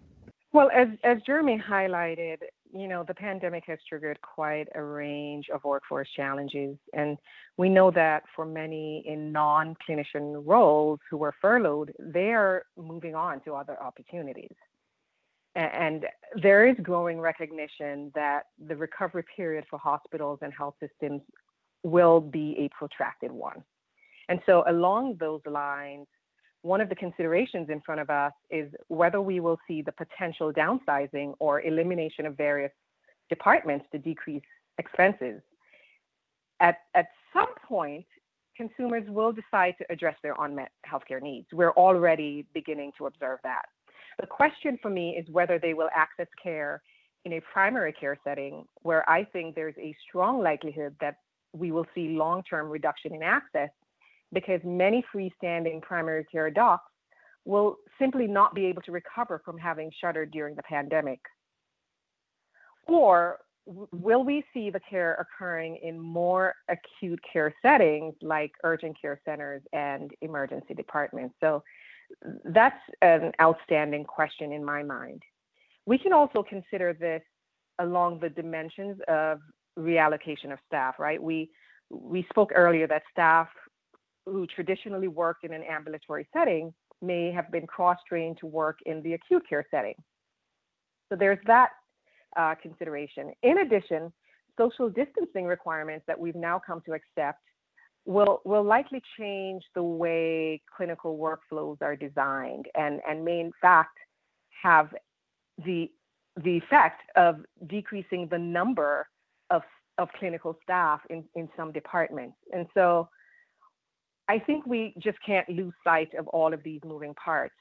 Well, 0.53 0.71
as, 0.73 0.89
as 1.03 1.19
Jeremy 1.23 1.59
highlighted, 1.59 2.37
you 2.81 2.89
know, 2.89 3.05
the 3.07 3.15
pandemic 3.15 3.65
has 3.67 3.79
triggered 3.89 4.21
quite 4.23 4.67
a 4.75 4.83
range 4.83 5.47
of 5.53 5.65
workforce 5.65 6.09
challenges. 6.15 6.77
And 6.93 7.19
we 7.57 7.69
know 7.69 7.91
that 7.93 8.25
for 8.35 8.45
many 8.45 9.03
in 9.07 9.33
non 9.33 9.77
clinician 9.89 10.43
roles 10.45 11.01
who 11.11 11.17
were 11.17 11.35
furloughed, 11.41 11.93
they 11.99 12.33
are 12.33 12.65
moving 12.77 13.15
on 13.15 13.41
to 13.43 13.55
other 13.55 13.81
opportunities. 13.83 14.55
And 15.55 16.05
there 16.43 16.67
is 16.69 16.77
growing 16.83 17.19
recognition 17.19 18.13
that 18.15 18.43
the 18.67 18.77
recovery 18.77 19.25
period 19.37 19.65
for 19.71 19.79
hospitals 19.79 20.41
and 20.43 20.53
health 20.53 20.75
systems 20.81 21.23
will 21.83 22.21
be 22.21 22.57
a 22.59 22.69
protracted 22.77 23.33
one. 23.33 23.65
And 24.29 24.41
so, 24.45 24.65
along 24.67 25.17
those 25.19 25.41
lines, 25.47 26.09
one 26.67 26.81
of 26.81 26.89
the 26.89 26.95
considerations 26.95 27.71
in 27.71 27.81
front 27.81 28.01
of 28.01 28.11
us 28.11 28.33
is 28.51 28.69
whether 28.89 29.21
we 29.21 29.39
will 29.41 29.59
see 29.69 29.83
the 29.83 29.93
potential 29.93 30.53
downsizing 30.53 31.35
or 31.39 31.63
elimination 31.63 32.27
of 32.27 32.37
various 32.37 32.73
departments 33.29 33.87
to 33.93 33.99
decrease 33.99 34.43
expenses. 34.79 35.41
At, 36.61 36.79
at 36.95 37.07
some 37.33 37.55
point, 37.67 38.07
consumers 38.57 39.05
will 39.09 39.33
decide 39.33 39.75
to 39.79 39.87
address 39.91 40.17
their 40.23 40.35
unmet 40.41 40.73
healthcare 40.91 41.23
needs. 41.23 41.47
We're 41.53 41.73
already 41.73 42.47
beginning 42.53 42.93
to 42.99 43.07
observe 43.07 43.39
that. 43.45 43.67
The 44.19 44.27
question 44.27 44.79
for 44.83 44.91
me 44.91 45.11
is 45.11 45.29
whether 45.31 45.59
they 45.59 45.75
will 45.75 45.91
access 45.95 46.29
care 46.43 46.83
in 47.25 47.35
a 47.35 47.41
primary 47.41 47.93
care 47.93 48.19
setting 48.25 48.65
where 48.83 49.09
I 49.09 49.25
think 49.25 49.55
there's 49.55 49.75
a 49.79 49.95
strong 50.09 50.43
likelihood 50.43 50.97
that 51.01 51.19
we 51.53 51.71
will 51.71 51.87
see 51.95 52.17
long 52.17 52.43
term 52.43 52.69
reduction 52.71 53.15
in 53.15 53.23
access 53.23 53.71
because 54.37 54.61
many 54.65 55.03
freestanding 55.15 55.81
primary 55.81 56.23
care 56.31 56.51
docs 56.51 56.85
will 57.47 57.79
simply 57.99 58.27
not 58.27 58.55
be 58.55 58.67
able 58.67 58.83
to 58.83 58.93
recover 58.93 59.41
from 59.43 59.57
having 59.57 59.91
shuttered 59.99 60.31
during 60.31 60.55
the 60.55 60.63
pandemic. 60.65 61.19
Or 62.87 63.39
will 63.65 64.25
we 64.25 64.45
see 64.53 64.69
the 64.69 64.81
care 64.91 65.15
occurring 65.15 65.79
in 65.83 65.99
more 65.99 66.55
acute 66.69 67.19
care 67.33 67.55
settings 67.63 68.13
like 68.21 68.53
urgent 68.63 69.01
care 69.01 69.19
centers 69.25 69.63
and 69.73 70.11
emergency 70.21 70.75
departments? 70.75 71.35
So 71.41 71.65
that's 72.45 72.79
an 73.01 73.33
outstanding 73.41 74.05
question 74.05 74.53
in 74.53 74.63
my 74.63 74.83
mind. 74.83 75.23
We 75.87 75.97
can 75.97 76.13
also 76.13 76.43
consider 76.43 76.93
this 76.93 77.23
along 77.79 78.21
the 78.21 78.29
dimensions 78.29 78.99
of 79.09 79.41
reallocation 79.79 80.53
of 80.53 80.59
staff, 80.67 80.97
right? 80.99 81.23
We 81.23 81.49
we 81.89 82.27
spoke 82.29 82.51
earlier 82.55 82.87
that 82.89 83.03
staff 83.11 83.49
who 84.27 84.47
traditionally 84.47 85.09
worked 85.09 85.45
in 85.45 85.53
an 85.53 85.63
ambulatory 85.63 86.29
setting 86.33 86.75
may 87.01 87.31
have 87.31 87.51
been 87.51 87.67
cross-trained 87.67 88.39
to 88.39 88.47
work 88.47 88.79
in 88.87 89.03
the 89.03 89.15
acute 89.15 89.43
care 89.49 89.65
setting. 89.71 89.95
So 91.09 91.17
there's 91.17 91.39
that 91.47 91.71
uh, 92.37 92.55
consideration. 92.61 93.33
In 93.43 93.59
addition, 93.59 94.13
social 94.59 94.91
distancing 94.91 95.45
requirements 95.45 96.05
that 96.07 96.19
we've 96.19 96.35
now 96.35 96.61
come 96.65 96.83
to 96.87 96.93
accept 96.93 97.41
will 98.05 98.41
will 98.45 98.63
likely 98.63 99.03
change 99.19 99.65
the 99.75 99.83
way 99.83 100.63
clinical 100.77 101.19
workflows 101.19 101.77
are 101.83 101.97
designed 101.97 102.67
and 102.77 103.01
and 103.09 103.25
may 103.25 103.41
in 103.41 103.51
fact 103.61 103.99
have 104.63 104.95
the 105.65 105.91
the 106.45 106.57
effect 106.59 107.03
of 107.17 107.41
decreasing 107.67 108.29
the 108.31 108.39
number 108.39 109.09
of 109.51 109.63
of 109.99 110.09
clinical 110.19 110.57
staff 110.63 111.01
in, 111.09 111.25
in 111.35 111.49
some 111.57 111.73
departments. 111.73 112.37
And 112.53 112.67
so 112.75 113.09
I 114.29 114.39
think 114.39 114.67
we 114.67 114.95
just 114.99 115.19
can't 115.25 115.49
lose 115.49 115.75
sight 115.85 116.13
of 116.19 116.27
all 116.29 116.53
of 116.53 116.63
these 116.63 116.81
moving 116.85 117.15
parts. 117.15 117.55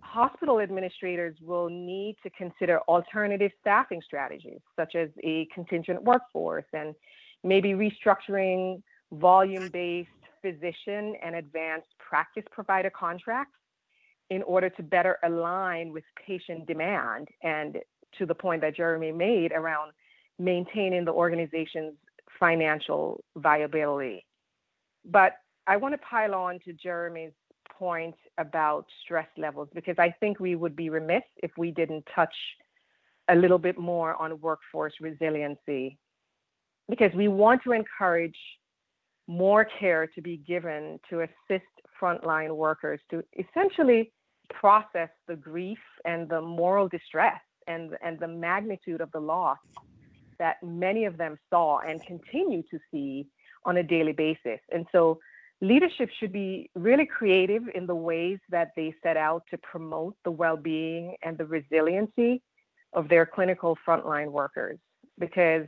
Hospital 0.00 0.60
administrators 0.60 1.36
will 1.40 1.68
need 1.68 2.16
to 2.22 2.30
consider 2.30 2.80
alternative 2.88 3.50
staffing 3.60 4.00
strategies, 4.04 4.60
such 4.76 4.94
as 4.94 5.08
a 5.22 5.46
contingent 5.54 6.02
workforce 6.02 6.66
and 6.72 6.94
maybe 7.42 7.70
restructuring 7.70 8.82
volume 9.12 9.68
based 9.68 10.10
physician 10.42 11.14
and 11.22 11.36
advanced 11.36 11.88
practice 11.98 12.44
provider 12.50 12.90
contracts 12.90 13.56
in 14.30 14.42
order 14.42 14.68
to 14.70 14.82
better 14.82 15.18
align 15.24 15.92
with 15.92 16.04
patient 16.26 16.66
demand 16.66 17.28
and 17.42 17.78
to 18.18 18.26
the 18.26 18.34
point 18.34 18.60
that 18.60 18.76
Jeremy 18.76 19.12
made 19.12 19.52
around 19.52 19.92
maintaining 20.38 21.04
the 21.04 21.12
organization's 21.12 21.94
financial 22.38 23.22
viability. 23.36 24.24
But 25.04 25.32
I 25.66 25.76
want 25.76 25.94
to 25.94 25.98
pile 25.98 26.34
on 26.34 26.58
to 26.64 26.72
Jeremy's 26.72 27.32
point 27.78 28.14
about 28.38 28.86
stress 29.02 29.28
levels 29.36 29.68
because 29.74 29.96
I 29.98 30.14
think 30.20 30.38
we 30.40 30.54
would 30.54 30.76
be 30.76 30.90
remiss 30.90 31.22
if 31.42 31.50
we 31.56 31.70
didn't 31.70 32.06
touch 32.14 32.34
a 33.28 33.34
little 33.34 33.58
bit 33.58 33.78
more 33.78 34.20
on 34.20 34.40
workforce 34.40 34.94
resiliency 35.00 35.98
because 36.88 37.12
we 37.14 37.28
want 37.28 37.62
to 37.64 37.72
encourage 37.72 38.36
more 39.26 39.64
care 39.64 40.06
to 40.06 40.20
be 40.20 40.36
given 40.36 41.00
to 41.08 41.20
assist 41.20 41.64
frontline 42.00 42.54
workers 42.54 43.00
to 43.10 43.24
essentially 43.38 44.12
process 44.50 45.08
the 45.26 45.36
grief 45.36 45.78
and 46.04 46.28
the 46.28 46.40
moral 46.40 46.88
distress 46.88 47.40
and, 47.66 47.96
and 48.02 48.18
the 48.20 48.28
magnitude 48.28 49.00
of 49.00 49.10
the 49.12 49.20
loss 49.20 49.58
that 50.38 50.56
many 50.62 51.06
of 51.06 51.16
them 51.16 51.38
saw 51.48 51.78
and 51.78 52.04
continue 52.04 52.62
to 52.70 52.78
see 52.90 53.26
on 53.64 53.76
a 53.78 53.82
daily 53.82 54.12
basis. 54.12 54.60
And 54.72 54.86
so 54.92 55.18
leadership 55.60 56.10
should 56.18 56.32
be 56.32 56.70
really 56.74 57.06
creative 57.06 57.62
in 57.74 57.86
the 57.86 57.94
ways 57.94 58.38
that 58.50 58.72
they 58.76 58.94
set 59.02 59.16
out 59.16 59.44
to 59.50 59.58
promote 59.58 60.16
the 60.24 60.30
well-being 60.30 61.16
and 61.22 61.38
the 61.38 61.46
resiliency 61.46 62.42
of 62.92 63.08
their 63.08 63.26
clinical 63.26 63.76
frontline 63.86 64.30
workers. 64.30 64.78
Because 65.18 65.66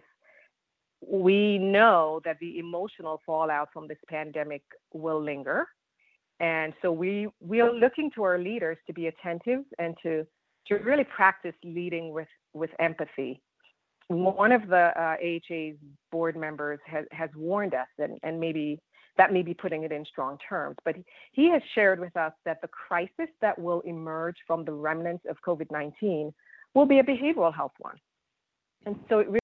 we 1.00 1.58
know 1.58 2.20
that 2.24 2.38
the 2.40 2.58
emotional 2.58 3.20
fallout 3.24 3.68
from 3.72 3.86
this 3.86 3.98
pandemic 4.08 4.62
will 4.92 5.22
linger. 5.22 5.66
And 6.40 6.74
so 6.82 6.92
we 6.92 7.28
we 7.40 7.60
are 7.60 7.72
looking 7.72 8.10
to 8.12 8.22
our 8.24 8.38
leaders 8.38 8.76
to 8.86 8.92
be 8.92 9.06
attentive 9.06 9.62
and 9.78 9.96
to 10.02 10.26
to 10.66 10.74
really 10.76 11.04
practice 11.04 11.54
leading 11.64 12.12
with 12.12 12.28
with 12.52 12.70
empathy 12.78 13.40
one 14.08 14.52
of 14.52 14.68
the 14.68 14.92
uh, 14.96 15.16
AHA's 15.22 15.76
board 16.12 16.36
members 16.36 16.78
has, 16.86 17.04
has 17.10 17.30
warned 17.34 17.74
us, 17.74 17.88
and, 17.98 18.18
and 18.22 18.38
maybe 18.38 18.78
that 19.16 19.32
may 19.32 19.42
be 19.42 19.54
putting 19.54 19.82
it 19.82 19.92
in 19.92 20.04
strong 20.04 20.38
terms, 20.48 20.76
but 20.84 20.94
he 21.32 21.50
has 21.50 21.62
shared 21.74 21.98
with 21.98 22.16
us 22.16 22.32
that 22.44 22.60
the 22.60 22.68
crisis 22.68 23.32
that 23.40 23.58
will 23.58 23.80
emerge 23.80 24.36
from 24.46 24.64
the 24.64 24.72
remnants 24.72 25.24
of 25.28 25.36
COVID 25.46 25.70
19 25.70 26.32
will 26.74 26.86
be 26.86 26.98
a 26.98 27.02
behavioral 27.02 27.54
health 27.54 27.72
one. 27.78 27.96
And 28.84 28.96
so 29.08 29.20
it 29.20 29.28
really 29.28 29.40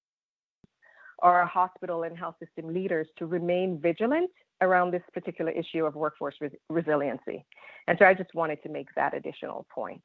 our 1.23 1.45
hospital 1.45 2.03
and 2.03 2.17
health 2.17 2.35
system 2.37 2.73
leaders 2.73 3.07
to 3.17 3.25
remain 3.25 3.79
vigilant 3.81 4.29
around 4.61 4.91
this 4.91 5.01
particular 5.13 5.51
issue 5.51 5.85
of 5.85 5.95
workforce 5.95 6.35
res- 6.41 6.51
resiliency. 6.69 7.45
And 7.87 7.97
so 7.97 8.05
I 8.05 8.13
just 8.13 8.33
wanted 8.35 8.61
to 8.63 8.69
make 8.69 8.87
that 8.95 9.15
additional 9.15 9.65
point. 9.73 10.03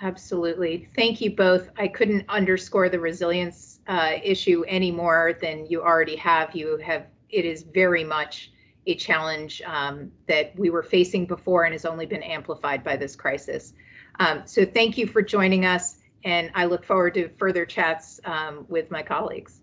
Absolutely. 0.00 0.88
Thank 0.94 1.20
you 1.20 1.34
both. 1.34 1.70
I 1.76 1.88
couldn't 1.88 2.24
underscore 2.28 2.88
the 2.88 3.00
resilience 3.00 3.80
uh, 3.88 4.12
issue 4.22 4.64
any 4.68 4.90
more 4.92 5.36
than 5.40 5.66
you 5.66 5.82
already 5.82 6.16
have. 6.16 6.54
You 6.54 6.76
have, 6.78 7.06
it 7.30 7.44
is 7.44 7.62
very 7.62 8.04
much 8.04 8.52
a 8.86 8.94
challenge 8.94 9.60
um, 9.62 10.10
that 10.28 10.56
we 10.58 10.70
were 10.70 10.82
facing 10.82 11.26
before 11.26 11.64
and 11.64 11.72
has 11.72 11.84
only 11.84 12.06
been 12.06 12.22
amplified 12.22 12.84
by 12.84 12.96
this 12.96 13.16
crisis. 13.16 13.74
Um, 14.20 14.42
so 14.46 14.64
thank 14.64 14.96
you 14.96 15.06
for 15.06 15.20
joining 15.20 15.66
us, 15.66 15.98
and 16.24 16.50
I 16.54 16.64
look 16.66 16.84
forward 16.84 17.14
to 17.14 17.28
further 17.36 17.66
chats 17.66 18.20
um, 18.24 18.66
with 18.68 18.90
my 18.90 19.02
colleagues. 19.02 19.60